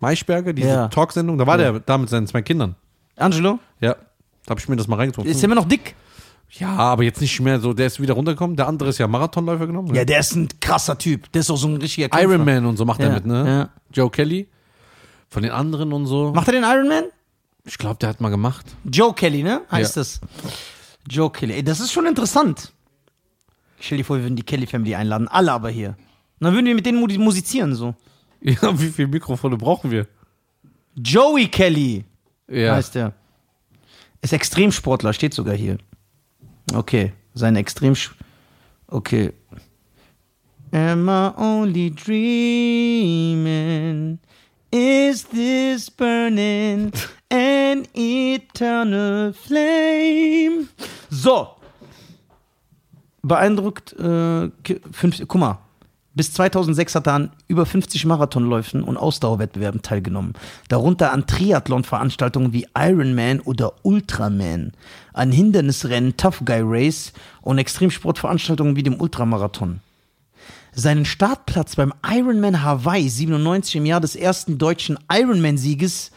Maischberger, 0.00 0.52
diese 0.52 0.68
Ja. 0.68 0.88
Talksendung? 0.88 1.38
Da 1.38 1.46
war 1.46 1.58
der 1.58 1.80
da 1.80 1.98
mit 1.98 2.08
seinen 2.08 2.26
zwei 2.26 2.42
Kindern. 2.42 2.74
Angelo, 3.16 3.58
Ja. 3.80 3.96
Da 4.46 4.50
habe 4.50 4.60
ich 4.60 4.68
mir 4.68 4.76
das 4.76 4.88
mal 4.88 4.96
reingezogen. 4.96 5.30
ist 5.30 5.42
immer 5.44 5.54
noch 5.54 5.68
dick. 5.68 5.94
Ja, 6.50 6.68
aber 6.76 7.02
jetzt 7.04 7.20
nicht 7.20 7.40
mehr 7.40 7.60
so, 7.60 7.72
der 7.72 7.86
ist 7.86 8.00
wieder 8.00 8.14
runtergekommen. 8.14 8.56
Der 8.56 8.68
andere 8.68 8.90
ist 8.90 8.98
ja 8.98 9.06
Marathonläufer 9.08 9.66
genommen. 9.66 9.94
Ja, 9.94 10.04
der 10.04 10.20
ist 10.20 10.34
ein 10.34 10.48
krasser 10.60 10.98
Typ. 10.98 11.30
Der 11.32 11.40
ist 11.40 11.50
auch 11.50 11.56
so 11.56 11.66
ein 11.68 11.76
richtiger 11.78 12.08
Kämpfer. 12.10 12.28
Iron 12.34 12.44
Man 12.44 12.66
und 12.66 12.76
so 12.76 12.84
macht 12.84 13.00
er 13.00 13.08
Ja, 13.08 13.14
mit, 13.14 13.24
ne? 13.26 13.46
ja. 13.46 13.70
Joe 13.92 14.10
Kelly. 14.10 14.48
Von 15.30 15.42
den 15.44 15.52
anderen 15.52 15.92
und 15.94 16.04
so. 16.06 16.32
Macht 16.34 16.48
er 16.48 16.52
den 16.52 16.64
Iron 16.64 16.88
Man? 16.88 17.04
Ich 17.64 17.78
glaube, 17.78 17.96
der 18.00 18.10
hat 18.10 18.20
mal 18.20 18.28
gemacht. 18.28 18.66
Joe 18.84 19.14
Kelly, 19.14 19.42
ne? 19.42 19.62
Heißt 19.70 19.96
Ja. 19.96 20.00
das. 20.00 20.20
Joe 21.08 21.30
Kelly. 21.30 21.54
Ey, 21.54 21.62
das 21.64 21.80
ist 21.80 21.90
schon 21.92 22.04
interessant. 22.06 22.72
Ich 23.78 23.86
stell 23.86 23.98
dir 23.98 24.04
vor, 24.04 24.16
wir 24.16 24.24
würden 24.24 24.36
die 24.36 24.42
Kelly 24.42 24.66
Family 24.66 24.94
einladen. 24.94 25.28
Alle 25.28 25.52
aber 25.52 25.70
hier. 25.70 25.90
Und 26.38 26.44
dann 26.46 26.54
würden 26.54 26.66
wir 26.66 26.74
mit 26.74 26.84
denen 26.84 27.00
mu- 27.00 27.06
musizieren, 27.18 27.74
so. 27.74 27.94
Ja, 28.42 28.78
wie 28.78 28.88
viele 28.88 29.08
Mikrofone 29.08 29.56
brauchen 29.56 29.90
wir? 29.90 30.06
Joey 30.96 31.48
Kelly 31.48 32.04
Ja. 32.48 32.74
heißt 32.74 32.94
der. 32.96 33.14
Ist 34.22 34.32
Extremsportler, 34.32 35.12
steht 35.12 35.34
sogar 35.34 35.54
hier. 35.56 35.78
Okay, 36.72 37.12
sein 37.34 37.56
Extrem. 37.56 37.94
Okay. 38.86 39.32
Am 40.70 41.08
I 41.08 41.32
only 41.36 41.90
dreaming? 41.90 43.40
Is 44.70 45.24
this 45.24 45.90
burning 45.90 46.92
an 47.30 47.86
eternal 47.94 49.32
flame? 49.34 50.68
So. 51.10 51.56
Beeindruckt, 53.22 53.92
äh, 53.94 54.50
fünf, 54.92 55.18
guck 55.28 55.40
mal. 55.40 55.58
Bis 56.14 56.32
2006 56.34 56.94
hat 56.94 57.06
er 57.06 57.14
an 57.14 57.30
über 57.48 57.64
50 57.64 58.04
Marathonläufen 58.04 58.82
und 58.82 58.98
Ausdauerwettbewerben 58.98 59.80
teilgenommen. 59.80 60.34
Darunter 60.68 61.10
an 61.10 61.26
Triathlon-Veranstaltungen 61.26 62.52
wie 62.52 62.66
Ironman 62.76 63.40
oder 63.40 63.72
Ultraman, 63.82 64.72
an 65.14 65.32
Hindernisrennen 65.32 66.18
Tough 66.18 66.42
Guy 66.44 66.60
Race 66.62 67.14
und 67.40 67.56
Extremsportveranstaltungen 67.56 68.76
wie 68.76 68.82
dem 68.82 69.00
Ultramarathon. 69.00 69.80
Seinen 70.74 71.06
Startplatz 71.06 71.76
beim 71.76 71.94
Ironman 72.06 72.62
Hawaii 72.62 73.08
97 73.08 73.76
im 73.76 73.86
Jahr 73.86 74.00
des 74.00 74.14
ersten 74.14 74.58
deutschen 74.58 74.98
Ironman-Sieges 75.10 76.10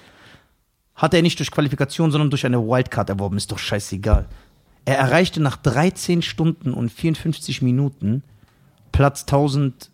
hat 0.96 1.14
er 1.14 1.22
nicht 1.22 1.40
durch 1.40 1.52
Qualifikation, 1.52 2.12
sondern 2.12 2.30
durch 2.30 2.46
eine 2.46 2.62
Wildcard 2.62 3.10
erworben. 3.10 3.38
Ist 3.38 3.52
doch 3.52 3.60
scheißegal. 3.60 4.26
Er 4.86 4.98
erreichte 4.98 5.42
nach 5.42 5.58
13 5.58 6.22
Stunden 6.22 6.74
und 6.74 6.92
54 6.92 7.62
Minuten 7.62 8.24
Platz 8.96 9.24
1000. 9.24 9.92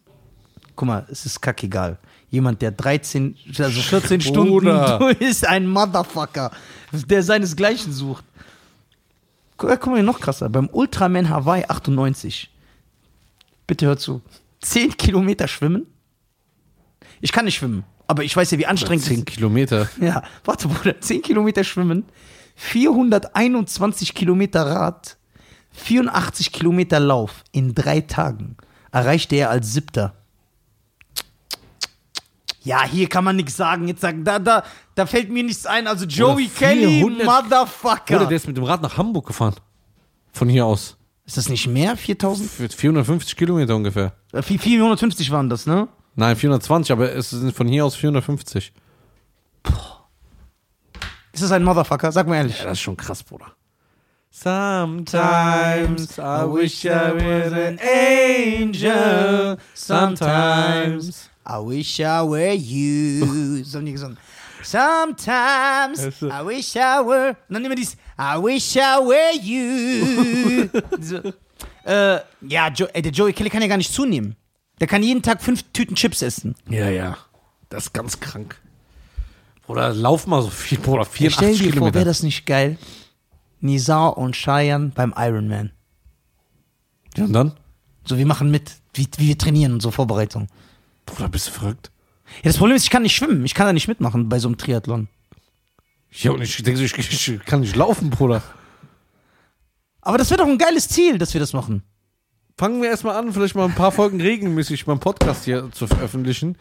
Guck 0.76 0.88
mal, 0.88 1.08
es 1.10 1.26
ist 1.26 1.42
kackegal. 1.42 1.98
Jemand, 2.30 2.62
der 2.62 2.72
13, 2.72 3.36
also 3.58 3.82
14 3.82 4.20
Bruder. 4.34 4.98
Stunden 4.98 5.24
ist 5.24 5.46
ein 5.48 5.68
Motherfucker, 5.68 6.52
der 6.92 7.24
seinesgleichen 7.24 7.92
sucht. 7.92 8.24
Guck, 9.58 9.72
guck 9.80 9.88
mal, 9.88 10.04
noch 10.04 10.20
krasser. 10.20 10.50
Beim 10.50 10.70
Ultraman 10.72 11.30
Hawaii 11.30 11.66
98. 11.68 12.52
Bitte 13.66 13.88
hör 13.88 13.98
zu. 13.98 14.22
10 14.62 14.96
Kilometer 14.98 15.48
schwimmen. 15.48 15.88
Ich 17.22 17.32
kann 17.32 17.46
nicht 17.46 17.56
schwimmen, 17.56 17.84
aber 18.08 18.24
ich 18.24 18.36
weiß 18.36 18.52
ja, 18.52 18.60
wie 18.60 18.68
anstrengend 18.68 19.02
es 19.02 19.10
10 19.10 19.18
ist. 19.20 19.26
Kilometer. 19.26 19.90
Ja, 20.00 20.22
warte, 20.46 20.68
Bruder, 20.68 21.02
10 21.02 21.24
Kilometer 21.24 21.64
schwimmen, 21.64 22.06
421 22.56 24.14
Kilometer 24.14 24.68
Rad, 24.68 25.18
84 25.72 26.52
Kilometer 26.52 27.00
Lauf 27.00 27.44
in 27.52 27.74
drei 27.74 28.02
Tagen 28.02 28.58
erreichte 28.92 29.36
er 29.36 29.50
als 29.50 29.74
Siebter. 29.74 30.14
Ja, 32.64 32.84
hier 32.84 33.10
kann 33.10 33.24
man 33.24 33.36
nichts 33.36 33.56
sagen. 33.58 33.88
Jetzt 33.88 34.02
sagen, 34.02 34.24
da, 34.24 34.38
da, 34.38 34.64
da 34.94 35.06
fällt 35.06 35.32
mir 35.32 35.44
nichts 35.44 35.66
ein. 35.66 35.88
Also 35.88 36.06
Joey 36.06 36.48
Kelly, 36.48 37.00
400 37.00 37.26
Motherfucker. 37.26 38.16
Oder 38.18 38.26
der 38.28 38.38
ist 38.38 38.48
mit 38.48 38.56
dem 38.56 38.64
Rad 38.64 38.82
nach 38.82 38.98
Hamburg 38.98 39.26
gefahren. 39.26 39.56
Von 40.32 40.48
hier 40.48 40.66
aus. 40.66 40.96
ist 41.26 41.38
das 41.38 41.50
nicht 41.50 41.68
mehr? 41.68 41.98
4000? 41.98 42.50
Für 42.50 42.70
450 42.70 43.36
Kilometer 43.36 43.76
ungefähr. 43.76 44.14
Äh, 44.32 44.44
450 44.44 45.32
waren 45.32 45.50
das, 45.50 45.66
ne? 45.66 45.88
Nein, 46.16 46.36
420, 46.36 46.92
aber 46.92 47.12
es 47.14 47.32
sind 47.32 47.56
von 47.56 47.68
hier 47.68 47.86
aus 47.86 47.96
450. 47.96 48.74
Ist 51.34 51.44
das 51.44 51.52
ein 51.52 51.64
Motherfucker? 51.64 52.12
Sag 52.12 52.28
mal 52.28 52.36
ehrlich. 52.36 52.60
Ja, 52.60 52.66
das 52.66 52.74
ist 52.74 52.82
schon 52.82 52.98
krass, 52.98 53.24
Bruder. 53.24 53.54
Sometimes 54.34 56.18
I 56.18 56.46
wish 56.46 56.86
I 56.86 57.12
was 57.12 57.52
an 57.54 57.80
angel. 57.80 59.58
Sometimes. 59.74 61.30
I 61.46 61.60
wish 61.60 62.00
I 62.00 62.24
were 62.24 62.54
you. 62.54 63.62
So 63.66 63.78
haben 63.78 63.86
die 63.86 63.92
gesungen. 63.92 64.18
Sometimes 64.64 66.22
I 66.24 66.42
wish 66.46 66.76
I 66.76 67.02
were. 67.06 67.36
Und 67.50 67.54
dann 67.56 67.66
immer 67.66 67.76
dies 67.76 67.98
I 68.18 68.38
wish 68.42 68.76
I 68.78 69.00
were 69.04 69.36
you. 69.42 70.70
Diese, 70.98 71.34
äh, 71.86 72.20
ja, 72.48 72.70
jo 72.70 72.86
ey, 72.94 73.02
der 73.02 73.12
Joey 73.12 73.34
Kelly 73.34 73.50
kann 73.50 73.62
ja 73.62 73.68
gar 73.68 73.78
nicht 73.78 73.94
zunehmen. 73.94 74.36
Der 74.80 74.88
kann 74.88 75.04
jeden 75.04 75.22
Tag 75.22 75.42
fünf 75.42 75.64
Tüten 75.74 75.96
Chips 75.96 76.22
essen. 76.22 76.56
Ja, 76.70 76.90
ja. 76.90 77.18
Das 77.70 77.86
ist 77.88 77.94
ganz 77.94 78.20
krank. 78.20 78.60
Bruder, 79.66 79.94
lauf 79.94 80.26
mal 80.26 80.42
so 80.42 80.50
viel, 80.50 80.78
Bruder. 80.80 81.06
Stell 81.06 81.30
84 81.30 81.58
dir 81.58 81.64
vor, 81.74 81.82
wäre 81.82 81.92
Kilometer. 81.92 82.06
das 82.06 82.24
nicht 82.24 82.46
geil? 82.46 82.78
Nizar 83.62 84.18
und 84.18 84.36
Cheyenne 84.36 84.92
beim 84.94 85.14
Ironman. 85.16 85.72
Ja, 87.16 87.26
und 87.26 87.34
dann? 87.34 87.54
So, 88.06 88.18
wir 88.18 88.26
machen 88.26 88.52
mit, 88.52 88.72
wie, 88.94 89.08
wie 89.18 89.30
wir 89.30 89.38
trainieren 89.38 89.74
und 89.74 89.82
so 89.82 89.92
Vorbereitung. 89.92 90.48
Bruder, 91.06 91.30
bist 91.30 91.48
du 91.48 91.52
verrückt? 91.52 91.92
Ja, 92.38 92.50
das 92.50 92.58
Problem 92.58 92.76
ist, 92.76 92.84
ich 92.84 92.90
kann 92.90 93.04
nicht 93.04 93.16
schwimmen. 93.16 93.46
Ich 93.46 93.54
kann 93.54 93.68
da 93.68 93.74
nicht 93.74 93.88
mitmachen 93.88 94.30
bei 94.30 94.40
so 94.40 94.48
einem 94.48 94.58
Triathlon. 94.58 95.08
Ja, 96.12 96.32
und 96.32 96.42
ich 96.42 96.62
denke, 96.64 96.82
ich, 96.82 96.98
ich 96.98 97.40
kann 97.46 97.62
nicht 97.62 97.76
laufen, 97.76 98.10
Bruder. 98.10 98.42
Aber 100.02 100.18
das 100.18 100.30
wäre 100.30 100.40
doch 100.40 100.48
ein 100.48 100.58
geiles 100.58 100.88
Ziel, 100.90 101.18
dass 101.18 101.34
wir 101.34 101.40
das 101.40 101.54
machen. 101.54 101.84
Fangen 102.58 102.82
wir 102.82 102.90
erstmal 102.90 103.16
an, 103.16 103.32
vielleicht 103.34 103.56
mal 103.56 103.66
ein 103.66 103.76
paar 103.76 103.92
Folgen 103.92 104.20
regelmäßig 104.20 104.86
beim 104.86 105.00
Podcast 105.00 105.46
hier 105.46 105.72
zu 105.72 105.88
veröffentlichen. 105.88 106.58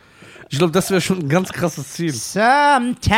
Ich 0.48 0.58
glaube, 0.58 0.72
das 0.72 0.90
wäre 0.90 1.00
schon 1.00 1.20
ein 1.20 1.28
ganz 1.28 1.52
krasses 1.52 1.92
Ziel. 1.92 2.12
Sometimes. 2.12 3.14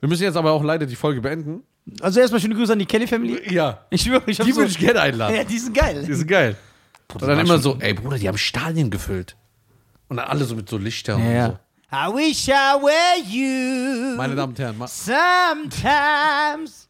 Wir 0.00 0.08
müssen 0.08 0.24
jetzt 0.24 0.36
aber 0.36 0.52
auch 0.52 0.62
leider 0.62 0.86
die 0.86 0.96
Folge 0.96 1.20
beenden. 1.20 1.62
Also 2.00 2.20
erstmal 2.20 2.40
schöne 2.40 2.54
Grüße 2.54 2.72
an 2.72 2.78
die 2.78 2.86
Kelly 2.86 3.06
Family. 3.06 3.52
Ja. 3.52 3.84
Ich 3.90 4.02
schwöre, 4.02 4.22
ich 4.26 4.38
Die 4.38 4.52
so, 4.52 4.58
würde 4.58 4.70
ich 4.70 4.78
gerne 4.78 5.00
einladen. 5.00 5.36
Ja, 5.36 5.44
die 5.44 5.58
sind 5.58 5.74
geil. 5.76 6.04
Die 6.06 6.14
sind 6.14 6.26
geil. 6.28 6.56
Und 7.12 7.22
dann 7.22 7.38
immer 7.38 7.58
so, 7.58 7.76
ey 7.80 7.94
Bruder, 7.94 8.18
die 8.18 8.28
haben 8.28 8.38
Stadien 8.38 8.90
gefüllt. 8.90 9.36
Und 10.08 10.18
dann 10.18 10.26
alle 10.28 10.44
so 10.44 10.54
mit 10.54 10.68
so 10.68 10.76
Lichtern 10.78 11.20
Ja, 11.22 11.30
ja. 11.30 11.46
und 11.46 11.52
so. 11.52 11.58
I 11.90 12.06
wish 12.28 12.48
I 12.48 12.76
were 12.82 13.18
you. 13.26 14.16
Meine 14.16 14.34
Damen 14.34 14.52
und 14.52 14.58
Herren, 14.58 14.76
ma- 14.76 14.86
Sometimes. 14.86 16.86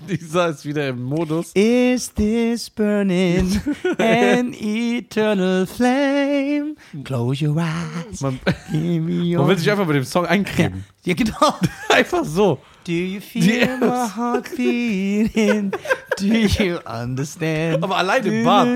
dieser 0.08 0.48
ist 0.50 0.64
wieder 0.64 0.88
im 0.88 1.02
Modus. 1.02 1.50
Is 1.54 2.12
this 2.14 2.70
burning 2.70 3.60
an 3.98 4.52
eternal 4.54 5.66
flame? 5.66 6.76
Close 7.04 7.44
your 7.44 7.56
eyes. 7.58 8.20
Man, 8.20 8.38
Give 8.70 9.00
me 9.00 9.34
your 9.34 9.38
man 9.40 9.48
will 9.48 9.58
sich 9.58 9.70
einfach 9.70 9.86
mit 9.86 9.96
dem 9.96 10.04
Song 10.04 10.26
eincremen. 10.26 10.84
Ja, 11.04 11.14
genau. 11.14 11.54
Einfach 11.88 12.24
so. 12.24 12.60
Do 12.88 12.94
you 12.94 13.20
feel 13.20 13.76
my 13.76 14.06
heart 14.06 14.48
beating? 14.56 15.74
Do 16.16 16.26
you 16.26 16.78
understand? 16.86 17.84
Aber 17.84 17.98
allein 17.98 18.24
im 18.24 18.42
Bad. 18.42 18.66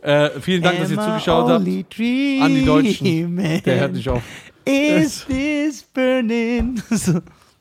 Äh, 0.00 0.40
vielen 0.40 0.62
Dank, 0.62 0.78
dass 0.78 0.92
ihr 0.92 1.00
zugeschaut 1.00 1.50
habt. 1.50 1.66
An 1.66 1.66
die 1.66 2.64
Deutschen. 2.64 3.36
Der 3.64 3.80
hört 3.80 3.94
nicht 3.94 4.08
auf. 4.08 4.22
Is 4.64 5.26
this 5.26 5.82
burning? 5.82 6.80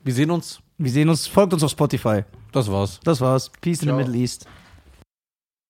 Wir 0.03 0.13
sehen 0.13 0.29
uns. 0.29 0.59
Wir 0.77 0.91
sehen 0.91 1.09
uns, 1.09 1.25
folgt 1.25 1.53
uns 1.53 1.63
auf 1.63 1.71
Spotify. 1.71 2.23
Das 2.51 2.71
war's. 2.71 2.99
Das 3.03 3.19
war's. 3.21 3.51
Peace 3.59 3.81
in 3.81 3.87
Ciao. 3.87 3.97
the 3.97 4.03
Middle 4.03 4.21
East. 4.21 4.45